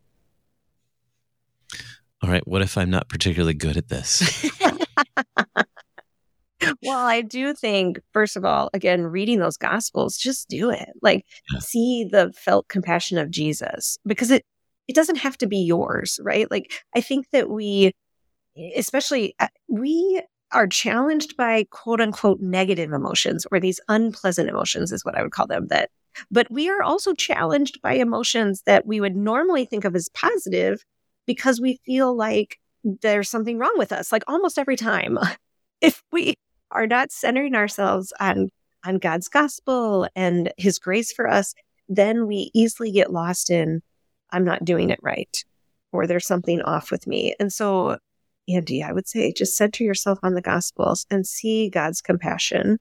All 2.22 2.30
right. 2.30 2.48
What 2.48 2.62
if 2.62 2.78
I'm 2.78 2.90
not 2.90 3.10
particularly 3.10 3.54
good 3.54 3.78
at 3.78 3.90
this? 3.90 4.50
well, 6.84 7.06
I 7.06 7.22
do 7.22 7.54
think, 7.54 8.00
first 8.14 8.36
of 8.36 8.46
all, 8.46 8.70
again, 8.74 9.04
reading 9.04 9.40
those 9.40 9.58
gospels, 9.58 10.18
just 10.18 10.50
do 10.50 10.70
it. 10.70 10.90
Like 11.02 11.26
yeah. 11.52 11.60
see 11.60 12.08
the 12.10 12.32
felt 12.34 12.68
compassion 12.68 13.18
of 13.18 13.32
Jesus 13.32 13.98
because 14.06 14.32
it 14.32 14.46
it 14.88 14.96
doesn't 14.96 15.18
have 15.18 15.38
to 15.38 15.48
be 15.48 15.58
yours, 15.58 16.20
right? 16.24 16.50
Like 16.52 16.72
I 16.96 17.02
think 17.02 17.28
that 17.32 17.50
we 17.50 17.94
especially 18.76 19.36
uh, 19.40 19.48
we 19.68 20.22
are 20.52 20.68
challenged 20.68 21.36
by 21.36 21.66
quote 21.72 22.02
unquote 22.02 22.40
negative 22.40 22.92
emotions 22.92 23.46
or 23.52 23.60
these 23.60 23.80
unpleasant 23.88 24.50
emotions 24.50 24.92
is 24.92 25.04
what 25.04 25.18
I 25.18 25.24
would 25.24 25.32
call 25.32 25.48
them 25.48 25.68
that 25.68 25.90
but 26.32 26.50
we 26.52 26.70
are 26.70 26.82
also 26.84 27.14
challenged 27.14 27.82
by 27.82 27.94
emotions 27.94 28.62
that 28.66 28.86
we 28.86 29.00
would 29.00 29.16
normally 29.16 29.66
think 29.66 29.86
of 29.86 29.96
as 29.96 30.10
positive 30.10 30.84
because 31.26 31.62
we 31.62 31.80
feel 31.86 32.16
like 32.16 32.60
there's 32.84 33.30
something 33.30 33.58
wrong 33.58 33.74
with 33.78 33.92
us 33.92 34.12
like 34.12 34.24
almost 34.28 34.60
every 34.60 34.76
time 34.76 35.18
if 35.82 36.04
we 36.12 36.36
are 36.72 36.88
not 36.88 37.12
centering 37.12 37.56
ourselves 37.56 38.12
on 38.20 38.50
on 38.86 38.98
God's 38.98 39.30
gospel 39.30 40.10
and 40.14 40.52
his 40.58 40.78
grace 40.78 41.14
for 41.14 41.26
us, 41.26 41.54
then 41.88 42.28
we 42.28 42.52
easily 42.54 42.92
get 42.92 43.14
lost 43.14 43.50
in 43.50 43.82
I'm 44.32 44.44
not 44.44 44.66
doing 44.66 44.90
it 44.90 45.00
right 45.02 45.44
or 45.94 46.06
there's 46.06 46.28
something 46.28 46.62
off 46.64 46.92
with 46.92 47.08
me. 47.08 47.36
And 47.40 47.54
so 47.54 47.98
Andy, 48.50 48.84
I 48.84 48.92
would 48.92 49.08
say 49.08 49.32
just 49.32 49.56
center 49.56 49.84
yourself 49.84 50.20
on 50.22 50.34
the 50.34 50.42
gospels 50.42 51.06
and 51.10 51.26
see 51.26 51.70
God's 51.70 52.02
compassion. 52.02 52.78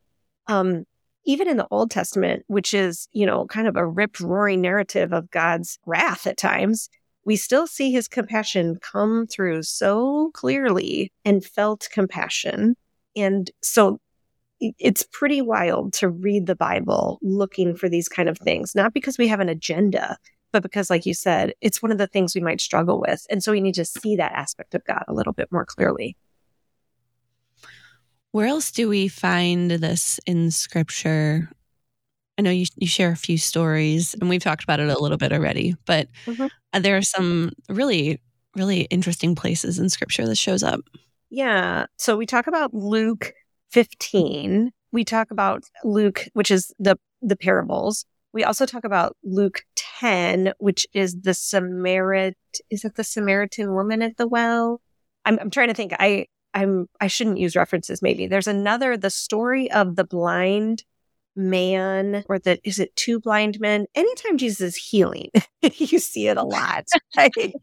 Um, 0.49 0.85
even 1.25 1.49
in 1.49 1.57
the 1.57 1.69
Old 1.71 1.91
Testament, 1.91 2.45
which 2.47 2.75
is, 2.75 3.09
you 3.13 3.27
know, 3.27 3.47
kind 3.47 3.69
of 3.69 3.77
a 3.77 3.87
rip 3.87 4.19
roaring 4.21 4.61
narrative 4.61 5.13
of 5.13 5.31
God's 5.31 5.79
wrath 5.87 6.27
at 6.27 6.37
times, 6.37 6.89
we 7.25 7.37
still 7.37 7.67
see 7.67 7.93
his 7.93 8.09
compassion 8.09 8.79
come 8.83 9.27
through 9.27 9.63
so 9.63 10.31
clearly 10.35 11.13
and 11.25 11.45
felt 11.45 11.89
compassion 11.93 12.77
and 13.17 13.51
so 13.63 14.01
it's 14.79 15.05
pretty 15.11 15.43
wild 15.43 15.93
to 15.95 16.09
read 16.09 16.47
the 16.47 16.55
Bible 16.55 17.19
looking 17.23 17.75
for 17.75 17.89
these 17.89 18.09
kind 18.09 18.29
of 18.29 18.39
things, 18.39 18.75
not 18.75 18.95
because 18.95 19.19
we 19.19 19.27
have 19.29 19.41
an 19.41 19.49
agenda, 19.49 20.17
but 20.53 20.63
because, 20.63 20.89
like 20.89 21.05
you 21.05 21.15
said, 21.15 21.53
it's 21.61 21.83
one 21.83 21.91
of 21.91 21.99
the 21.99 22.07
things 22.07 22.35
we 22.35 22.41
might 22.41 22.61
struggle 22.61 23.01
with. 23.01 23.27
And 23.29 23.43
so 23.43 23.51
we 23.51 23.61
need 23.61 23.75
to 23.75 23.85
see 23.85 24.17
that 24.17 24.33
aspect 24.33 24.75
of 24.75 24.85
God 24.85 25.03
a 25.09 25.15
little 25.15 25.33
bit 25.33 25.51
more 25.51 25.65
clearly. 25.65 26.17
Where 28.33 28.47
else 28.47 28.71
do 28.71 28.89
we 28.89 29.09
find 29.09 29.71
this 29.71 30.19
in 30.27 30.51
scripture? 30.51 31.51
I 32.39 32.43
know 32.43 32.51
you, 32.51 32.65
you 32.77 32.87
share 32.87 33.13
a 33.13 33.17
few 33.17 33.37
stories 33.37 34.15
and 34.15 34.29
we've 34.29 34.43
talked 34.43 34.65
about 34.65 34.81
it 34.81 34.89
a 34.89 34.99
little 34.99 35.19
bit 35.19 35.33
already, 35.33 35.77
but 35.85 36.09
Mhm. 36.27 36.49
there 36.81 36.97
are 36.97 37.03
some 37.03 37.53
really, 37.69 38.21
really 38.57 38.83
interesting 38.83 39.35
places 39.35 39.79
in 39.79 39.91
scripture 39.91 40.27
that 40.27 40.39
shows 40.39 40.63
up. 40.63 40.81
Yeah. 41.29 41.87
So 41.99 42.17
we 42.17 42.25
talk 42.25 42.47
about 42.47 42.73
Luke 42.73 43.33
15. 43.71 44.71
We 44.93 45.05
talk 45.05 45.31
about 45.31 45.65
Luke, 45.85 46.27
which 46.33 46.51
is 46.51 46.73
the 46.79 46.97
the 47.21 47.37
parables. 47.37 48.05
We 48.33 48.45
also 48.45 48.65
talk 48.67 48.85
about 48.85 49.17
Luke 49.23 49.63
10, 49.77 50.55
which 50.59 50.87
is 50.95 51.21
the 51.21 51.35
Samaritan 51.35 52.35
is 52.71 52.85
it 52.85 52.95
the 52.97 53.05
Samaritan 53.05 53.75
woman 53.75 54.01
at 54.01 54.17
the 54.17 54.27
well? 54.27 54.81
I'm 55.27 55.39
I'm 55.39 55.51
trying 55.51 55.69
to 55.69 55.75
think. 55.75 55.93
I 56.01 56.27
I'm 56.55 56.87
I 57.01 57.07
shouldn't 57.07 57.39
use 57.39 57.57
references 57.57 58.03
maybe. 58.03 58.27
There's 58.27 58.47
another 58.47 58.97
the 58.97 59.11
story 59.11 59.71
of 59.71 59.97
the 59.97 60.05
blind 60.05 60.85
man 61.35 62.25
or 62.29 62.39
the 62.39 62.59
is 62.65 62.79
it 62.79 62.95
two 62.97 63.21
blind 63.21 63.59
men? 63.61 63.87
Anytime 63.95 64.39
Jesus 64.39 64.61
is 64.61 64.77
healing, 64.77 65.31
you 65.63 65.99
see 65.99 66.29
it 66.29 66.37
a 66.37 66.45
lot. 66.45 66.85
right? 67.17 67.55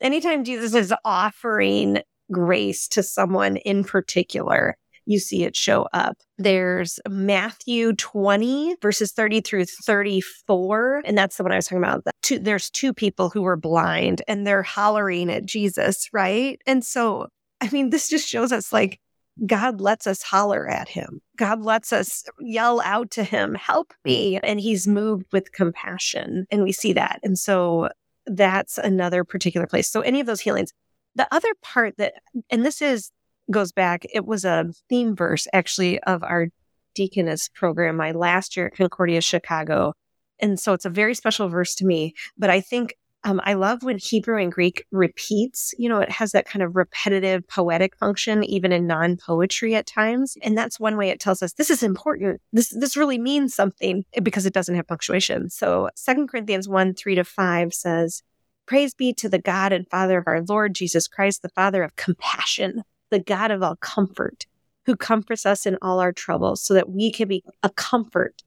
Anytime 0.00 0.44
Jesus 0.44 0.74
is 0.74 0.92
offering 1.04 1.98
grace 2.32 2.88
to 2.88 3.02
someone 3.02 3.56
in 3.58 3.84
particular, 3.84 4.76
you 5.06 5.20
see 5.20 5.44
it 5.44 5.56
show 5.56 5.86
up. 5.92 6.16
There's 6.36 6.98
Matthew 7.08 7.94
20, 7.94 8.76
verses 8.82 9.12
30 9.12 9.40
through 9.40 9.64
34. 9.66 11.02
And 11.04 11.16
that's 11.16 11.36
the 11.36 11.44
one 11.44 11.52
I 11.52 11.56
was 11.56 11.66
talking 11.66 11.78
about. 11.78 12.04
The 12.04 12.12
two, 12.22 12.38
there's 12.40 12.70
two 12.70 12.92
people 12.92 13.30
who 13.30 13.42
were 13.42 13.56
blind 13.56 14.22
and 14.26 14.44
they're 14.46 14.64
hollering 14.64 15.30
at 15.30 15.46
Jesus, 15.46 16.08
right? 16.12 16.60
And 16.66 16.84
so, 16.84 17.28
I 17.60 17.68
mean, 17.70 17.90
this 17.90 18.08
just 18.08 18.28
shows 18.28 18.52
us 18.52 18.72
like 18.72 19.00
God 19.44 19.80
lets 19.80 20.06
us 20.06 20.22
holler 20.22 20.66
at 20.68 20.88
him. 20.88 21.20
God 21.36 21.62
lets 21.62 21.92
us 21.92 22.24
yell 22.40 22.80
out 22.80 23.10
to 23.12 23.24
him, 23.24 23.54
help 23.54 23.92
me. 24.04 24.38
And 24.42 24.60
he's 24.60 24.86
moved 24.86 25.26
with 25.32 25.52
compassion. 25.52 26.46
And 26.50 26.62
we 26.62 26.72
see 26.72 26.92
that. 26.94 27.20
And 27.22 27.38
so 27.38 27.90
that's 28.26 28.78
another 28.78 29.24
particular 29.24 29.66
place. 29.66 29.90
So 29.90 30.00
any 30.00 30.20
of 30.20 30.26
those 30.26 30.40
healings. 30.40 30.72
The 31.14 31.28
other 31.32 31.52
part 31.62 31.96
that, 31.96 32.14
and 32.50 32.64
this 32.64 32.82
is 32.82 33.10
goes 33.50 33.72
back, 33.72 34.04
it 34.12 34.26
was 34.26 34.44
a 34.44 34.66
theme 34.88 35.14
verse 35.14 35.46
actually 35.52 35.98
of 36.00 36.22
our 36.22 36.48
deaconess 36.94 37.48
program 37.54 37.96
my 37.96 38.12
last 38.12 38.56
year 38.56 38.66
at 38.66 38.76
Concordia 38.76 39.20
Chicago. 39.20 39.92
And 40.40 40.58
so 40.58 40.72
it's 40.72 40.84
a 40.84 40.90
very 40.90 41.14
special 41.14 41.48
verse 41.48 41.74
to 41.76 41.86
me. 41.86 42.14
But 42.36 42.50
I 42.50 42.60
think 42.60 42.96
um, 43.26 43.40
I 43.42 43.54
love 43.54 43.82
when 43.82 43.98
Hebrew 43.98 44.40
and 44.40 44.52
Greek 44.52 44.86
repeats, 44.92 45.74
you 45.78 45.88
know, 45.88 45.98
it 45.98 46.10
has 46.10 46.30
that 46.30 46.46
kind 46.46 46.62
of 46.62 46.76
repetitive 46.76 47.46
poetic 47.48 47.96
function, 47.96 48.44
even 48.44 48.70
in 48.70 48.86
non 48.86 49.16
poetry 49.16 49.74
at 49.74 49.84
times. 49.84 50.36
And 50.42 50.56
that's 50.56 50.78
one 50.78 50.96
way 50.96 51.08
it 51.08 51.18
tells 51.18 51.42
us 51.42 51.54
this 51.54 51.68
is 51.68 51.82
important. 51.82 52.40
This, 52.52 52.68
this 52.68 52.96
really 52.96 53.18
means 53.18 53.52
something 53.52 54.04
because 54.22 54.46
it 54.46 54.52
doesn't 54.52 54.76
have 54.76 54.86
punctuation. 54.86 55.50
So 55.50 55.90
Second 55.96 56.28
Corinthians 56.28 56.68
1 56.68 56.94
3 56.94 57.16
to 57.16 57.24
5 57.24 57.74
says, 57.74 58.22
Praise 58.64 58.94
be 58.94 59.12
to 59.14 59.28
the 59.28 59.40
God 59.40 59.72
and 59.72 59.88
Father 59.88 60.18
of 60.18 60.28
our 60.28 60.42
Lord 60.42 60.76
Jesus 60.76 61.08
Christ, 61.08 61.42
the 61.42 61.48
Father 61.48 61.82
of 61.82 61.96
compassion, 61.96 62.84
the 63.10 63.18
God 63.18 63.50
of 63.50 63.60
all 63.60 63.74
comfort, 63.74 64.46
who 64.84 64.94
comforts 64.94 65.44
us 65.44 65.66
in 65.66 65.78
all 65.82 65.98
our 65.98 66.12
troubles 66.12 66.62
so 66.62 66.74
that 66.74 66.90
we 66.90 67.10
can 67.10 67.26
be 67.26 67.42
a 67.64 67.70
comfort. 67.70 68.44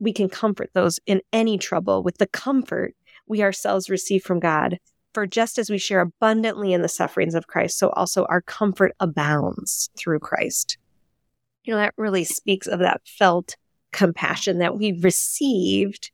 We 0.00 0.14
can 0.14 0.30
comfort 0.30 0.70
those 0.72 0.98
in 1.04 1.20
any 1.30 1.58
trouble 1.58 2.02
with 2.02 2.16
the 2.16 2.26
comfort 2.26 2.94
we 3.32 3.42
ourselves 3.42 3.90
receive 3.90 4.22
from 4.22 4.38
God. 4.38 4.78
For 5.14 5.26
just 5.26 5.58
as 5.58 5.68
we 5.68 5.78
share 5.78 6.00
abundantly 6.00 6.72
in 6.72 6.82
the 6.82 6.88
sufferings 6.88 7.34
of 7.34 7.46
Christ, 7.46 7.78
so 7.78 7.90
also 7.90 8.24
our 8.26 8.40
comfort 8.42 8.92
abounds 9.00 9.90
through 9.98 10.20
Christ. 10.20 10.78
You 11.64 11.72
know, 11.72 11.78
that 11.78 11.94
really 11.96 12.24
speaks 12.24 12.66
of 12.66 12.78
that 12.78 13.00
felt 13.06 13.56
compassion 13.92 14.58
that 14.58 14.78
we 14.78 14.92
received 14.92 16.10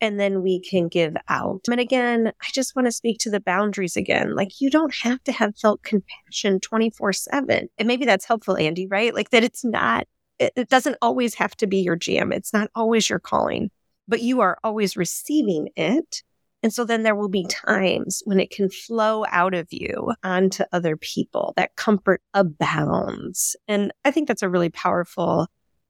and 0.00 0.18
then 0.18 0.42
we 0.42 0.60
can 0.60 0.88
give 0.88 1.14
out. 1.28 1.62
And 1.70 1.80
again, 1.80 2.28
I 2.28 2.46
just 2.52 2.74
want 2.74 2.86
to 2.86 2.92
speak 2.92 3.18
to 3.20 3.30
the 3.30 3.40
boundaries 3.40 3.96
again. 3.96 4.34
Like, 4.34 4.60
you 4.60 4.70
don't 4.70 4.94
have 4.96 5.22
to 5.24 5.32
have 5.32 5.56
felt 5.56 5.82
compassion 5.82 6.60
24 6.60 7.12
7. 7.12 7.68
And 7.78 7.88
maybe 7.88 8.04
that's 8.04 8.26
helpful, 8.26 8.56
Andy, 8.56 8.86
right? 8.86 9.14
Like, 9.14 9.30
that 9.30 9.44
it's 9.44 9.64
not, 9.64 10.06
it, 10.38 10.52
it 10.56 10.68
doesn't 10.68 10.98
always 11.00 11.34
have 11.34 11.56
to 11.56 11.66
be 11.66 11.78
your 11.78 11.96
jam. 11.96 12.32
It's 12.32 12.52
not 12.52 12.70
always 12.74 13.08
your 13.08 13.18
calling, 13.18 13.70
but 14.08 14.20
you 14.20 14.40
are 14.40 14.58
always 14.64 14.96
receiving 14.96 15.68
it. 15.76 16.23
And 16.64 16.72
so 16.72 16.82
then 16.82 17.02
there 17.02 17.14
will 17.14 17.28
be 17.28 17.44
times 17.44 18.22
when 18.24 18.40
it 18.40 18.50
can 18.50 18.70
flow 18.70 19.26
out 19.28 19.52
of 19.52 19.68
you 19.70 20.14
onto 20.24 20.64
other 20.72 20.96
people. 20.96 21.52
That 21.58 21.76
comfort 21.76 22.22
abounds. 22.32 23.54
And 23.68 23.92
I 24.06 24.10
think 24.10 24.28
that's 24.28 24.42
a 24.42 24.48
really 24.48 24.70
powerful 24.70 25.46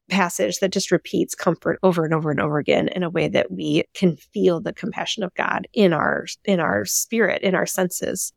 passage 0.09 0.59
that 0.59 0.73
just 0.73 0.91
repeats 0.91 1.33
comfort 1.33 1.79
over 1.81 2.03
and 2.03 2.13
over 2.13 2.29
and 2.29 2.41
over 2.41 2.57
again 2.57 2.89
in 2.89 3.03
a 3.03 3.09
way 3.09 3.29
that 3.29 3.51
we 3.51 3.85
can 3.93 4.17
feel 4.17 4.59
the 4.59 4.73
compassion 4.73 5.23
of 5.23 5.33
God 5.33 5.65
in 5.71 5.93
our 5.93 6.25
in 6.43 6.59
our 6.59 6.83
spirit, 6.83 7.41
in 7.41 7.55
our 7.55 7.65
senses. 7.65 8.33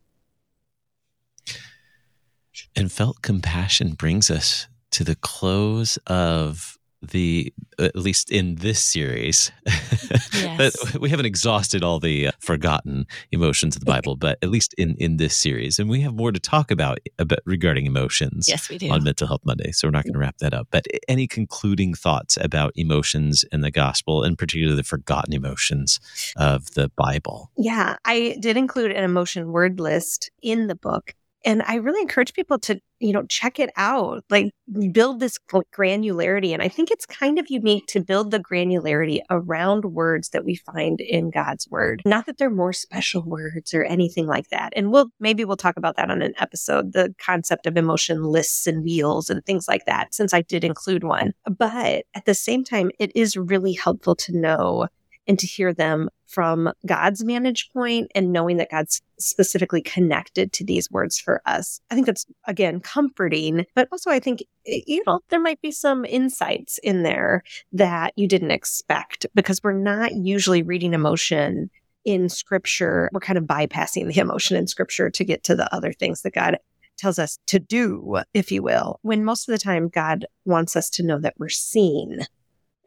And 2.76 2.92
felt 2.92 3.20
compassion 3.20 3.94
brings 3.94 4.30
us 4.30 4.68
to 4.92 5.02
the 5.02 5.16
close 5.16 5.96
of 6.06 6.77
the 7.02 7.52
at 7.78 7.94
least 7.94 8.30
in 8.30 8.56
this 8.56 8.84
series 8.84 9.52
Yes. 10.32 10.96
we 10.96 11.10
haven't 11.10 11.26
exhausted 11.26 11.82
all 11.84 12.00
the 12.00 12.28
uh, 12.28 12.32
forgotten 12.40 13.06
emotions 13.30 13.76
of 13.76 13.80
the 13.80 13.86
bible 13.86 14.16
but 14.16 14.38
at 14.42 14.50
least 14.50 14.74
in 14.78 14.96
in 14.98 15.16
this 15.16 15.36
series 15.36 15.78
and 15.78 15.88
we 15.88 16.00
have 16.00 16.14
more 16.14 16.32
to 16.32 16.40
talk 16.40 16.70
about, 16.70 16.98
about 17.18 17.38
regarding 17.44 17.86
emotions 17.86 18.48
yes, 18.48 18.68
we 18.68 18.78
do. 18.78 18.90
on 18.90 19.04
mental 19.04 19.26
health 19.28 19.42
monday 19.44 19.70
so 19.70 19.86
we're 19.86 19.92
not 19.92 20.04
going 20.04 20.12
to 20.14 20.18
wrap 20.18 20.38
that 20.38 20.52
up 20.54 20.66
but 20.70 20.86
any 21.08 21.26
concluding 21.26 21.94
thoughts 21.94 22.36
about 22.40 22.72
emotions 22.74 23.44
in 23.52 23.60
the 23.60 23.70
gospel 23.70 24.22
and 24.24 24.36
particularly 24.38 24.76
the 24.76 24.82
forgotten 24.84 25.32
emotions 25.34 26.00
of 26.36 26.74
the 26.74 26.90
bible 26.96 27.50
Yeah, 27.56 27.96
I 28.04 28.36
did 28.40 28.56
include 28.56 28.92
an 28.92 29.04
emotion 29.04 29.52
word 29.52 29.80
list 29.80 30.30
in 30.42 30.66
the 30.66 30.74
book. 30.74 31.14
And 31.44 31.62
I 31.66 31.76
really 31.76 32.00
encourage 32.00 32.32
people 32.32 32.58
to, 32.60 32.80
you 32.98 33.12
know, 33.12 33.24
check 33.28 33.60
it 33.60 33.70
out, 33.76 34.24
like 34.28 34.50
build 34.92 35.20
this 35.20 35.38
granularity. 35.72 36.52
And 36.52 36.62
I 36.62 36.68
think 36.68 36.90
it's 36.90 37.06
kind 37.06 37.38
of 37.38 37.46
unique 37.48 37.86
to 37.88 38.00
build 38.00 38.32
the 38.32 38.40
granularity 38.40 39.20
around 39.30 39.84
words 39.84 40.30
that 40.30 40.44
we 40.44 40.56
find 40.56 41.00
in 41.00 41.30
God's 41.30 41.68
word. 41.70 42.02
Not 42.04 42.26
that 42.26 42.38
they're 42.38 42.50
more 42.50 42.72
special 42.72 43.22
words 43.22 43.72
or 43.72 43.84
anything 43.84 44.26
like 44.26 44.48
that. 44.48 44.72
And 44.74 44.90
we'll, 44.90 45.10
maybe 45.20 45.44
we'll 45.44 45.56
talk 45.56 45.76
about 45.76 45.96
that 45.96 46.10
on 46.10 46.22
an 46.22 46.34
episode, 46.38 46.92
the 46.92 47.14
concept 47.24 47.66
of 47.66 47.76
emotion 47.76 48.24
lists 48.24 48.66
and 48.66 48.82
wheels 48.82 49.30
and 49.30 49.44
things 49.44 49.68
like 49.68 49.84
that, 49.86 50.14
since 50.14 50.34
I 50.34 50.42
did 50.42 50.64
include 50.64 51.04
one. 51.04 51.34
But 51.44 52.04
at 52.14 52.24
the 52.24 52.34
same 52.34 52.64
time, 52.64 52.90
it 52.98 53.12
is 53.14 53.36
really 53.36 53.74
helpful 53.74 54.16
to 54.16 54.36
know 54.36 54.88
and 55.28 55.38
to 55.38 55.46
hear 55.46 55.72
them 55.72 56.08
from 56.26 56.72
God's 56.86 57.22
vantage 57.22 57.70
point 57.72 58.10
and 58.14 58.32
knowing 58.32 58.56
that 58.56 58.70
God's 58.70 59.00
specifically 59.18 59.82
connected 59.82 60.52
to 60.54 60.64
these 60.64 60.90
words 60.90 61.18
for 61.18 61.42
us. 61.46 61.80
I 61.90 61.94
think 61.94 62.06
that's 62.06 62.26
again 62.46 62.80
comforting, 62.80 63.66
but 63.74 63.88
also 63.92 64.10
I 64.10 64.18
think, 64.18 64.42
you 64.64 65.02
know, 65.06 65.20
there 65.28 65.40
might 65.40 65.60
be 65.60 65.70
some 65.70 66.04
insights 66.04 66.78
in 66.78 67.02
there 67.02 67.44
that 67.72 68.12
you 68.16 68.26
didn't 68.26 68.50
expect 68.50 69.26
because 69.34 69.62
we're 69.62 69.72
not 69.72 70.14
usually 70.14 70.62
reading 70.62 70.94
emotion 70.94 71.70
in 72.04 72.28
scripture. 72.28 73.10
We're 73.12 73.20
kind 73.20 73.38
of 73.38 73.44
bypassing 73.44 74.12
the 74.12 74.20
emotion 74.20 74.56
in 74.56 74.66
scripture 74.66 75.10
to 75.10 75.24
get 75.24 75.44
to 75.44 75.54
the 75.54 75.72
other 75.74 75.92
things 75.92 76.22
that 76.22 76.34
God 76.34 76.58
tells 76.96 77.18
us 77.18 77.38
to 77.46 77.58
do, 77.58 78.18
if 78.34 78.50
you 78.50 78.62
will, 78.62 78.98
when 79.02 79.24
most 79.24 79.48
of 79.48 79.52
the 79.52 79.58
time 79.58 79.88
God 79.88 80.26
wants 80.44 80.74
us 80.74 80.90
to 80.90 81.02
know 81.04 81.18
that 81.20 81.34
we're 81.38 81.48
seen 81.48 82.26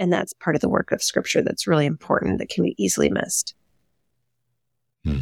and 0.01 0.11
that's 0.11 0.33
part 0.33 0.55
of 0.55 0.61
the 0.61 0.67
work 0.67 0.91
of 0.91 1.03
scripture 1.03 1.43
that's 1.43 1.67
really 1.67 1.85
important 1.85 2.39
that 2.39 2.49
can 2.49 2.63
be 2.63 2.73
easily 2.83 3.07
missed. 3.07 3.53
Hmm. 5.05 5.19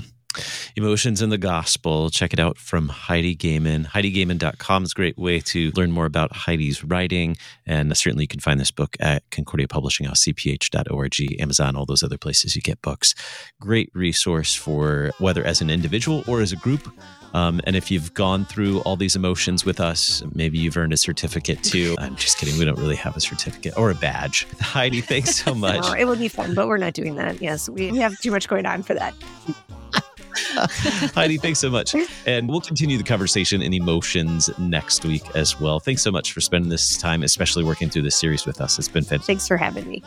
Emotions 0.76 1.22
in 1.22 1.30
the 1.30 1.38
Gospel. 1.38 2.10
Check 2.10 2.34
it 2.34 2.40
out 2.40 2.58
from 2.58 2.90
Heidi 2.90 3.36
Goehmann. 3.36 3.86
HeidiGoehmann.com 3.86 4.84
is 4.84 4.92
a 4.92 4.96
great 4.96 5.18
way 5.18 5.40
to 5.42 5.72
learn 5.72 5.92
more 5.92 6.06
about 6.06 6.32
Heidi's 6.32 6.84
writing. 6.84 7.38
And 7.66 7.96
certainly 7.98 8.24
you 8.24 8.28
can 8.28 8.40
find 8.40 8.60
this 8.60 8.72
book 8.72 8.96
at 9.00 9.24
Concordia 9.32 9.68
Publishing 9.68 10.06
House, 10.06 10.24
cph.org, 10.24 11.42
Amazon, 11.42 11.76
all 11.76 11.86
those 11.86 12.04
other 12.04 12.18
places 12.18 12.56
you 12.56 12.62
get 12.62 12.82
books. 12.82 13.16
Great 13.60 13.90
resource 13.94 14.56
for 14.56 15.12
whether 15.20 15.44
as 15.44 15.62
an 15.62 15.70
individual 15.70 16.24
or 16.28 16.42
as 16.42 16.52
a 16.52 16.58
group. 16.58 16.92
Um, 17.34 17.62
and 17.66 17.76
if 17.76 17.92
you've 17.92 18.14
gone 18.14 18.46
through 18.46 18.80
all 18.82 18.96
these 18.96 19.16
emotions 19.16 19.66
with 19.66 19.80
us, 19.80 20.24
maybe 20.34 20.58
you've 20.58 20.78
earned 20.78 20.94
a 20.94 20.98
certificate 20.98 21.64
too. 21.64 21.96
I'm 22.00 22.16
just 22.16 22.38
kidding. 22.38 22.58
We 22.58 22.66
don't 22.66 22.80
really 22.80 22.96
have 22.96 23.16
a 23.16 23.20
certificate 23.20 23.78
or 23.78 23.92
a 23.92 23.96
badge. 23.96 24.48
Heidi, 24.60 25.02
thanks 25.02 25.36
so 25.36 25.54
much. 25.56 25.82
No, 25.82 25.94
it 25.94 26.06
would 26.06 26.20
be 26.20 26.28
fun, 26.28 26.56
but 26.56 26.68
we're 26.68 26.78
not 26.78 26.94
doing 26.94 27.16
that. 27.16 27.42
Yes, 27.42 27.70
we 27.70 27.98
have 27.98 28.20
too 28.20 28.32
much 28.32 28.48
going 28.48 28.66
on 28.66 28.84
for 28.84 28.94
that. 28.96 29.14
Heidi, 31.16 31.38
thanks 31.38 31.60
so 31.60 31.70
much. 31.70 31.96
And 32.26 32.50
we'll 32.50 32.62
continue 32.62 32.98
the 32.98 33.04
conversation 33.04 33.62
in 33.62 33.74
emotions 33.74 34.50
next 34.58 35.06
week 35.06 35.24
as 35.36 35.60
well. 35.60 35.80
Thanks 35.80 36.02
so 36.02 36.12
much 36.12 36.34
for 36.34 36.42
spending 36.42 36.70
this 36.70 36.98
time, 36.98 37.24
especially 37.24 37.64
working 37.64 37.90
through 37.90 38.04
this 38.04 38.20
series 38.20 38.46
with 38.46 38.62
us. 38.62 38.80
It's 38.80 38.88
been 38.88 39.04
fantastic. 39.04 39.28
Thanks 39.28 39.48
for 39.48 39.58
having 39.58 39.88
me. 39.88 40.04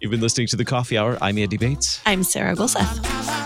You've 0.00 0.10
been 0.10 0.20
listening 0.20 0.46
to 0.48 0.56
the 0.56 0.64
Coffee 0.64 0.98
Hour. 0.98 1.18
I'm 1.20 1.38
Andy 1.38 1.56
Bates. 1.56 2.00
I'm 2.06 2.22
Sarah 2.22 2.54
Gulseth. 2.54 3.45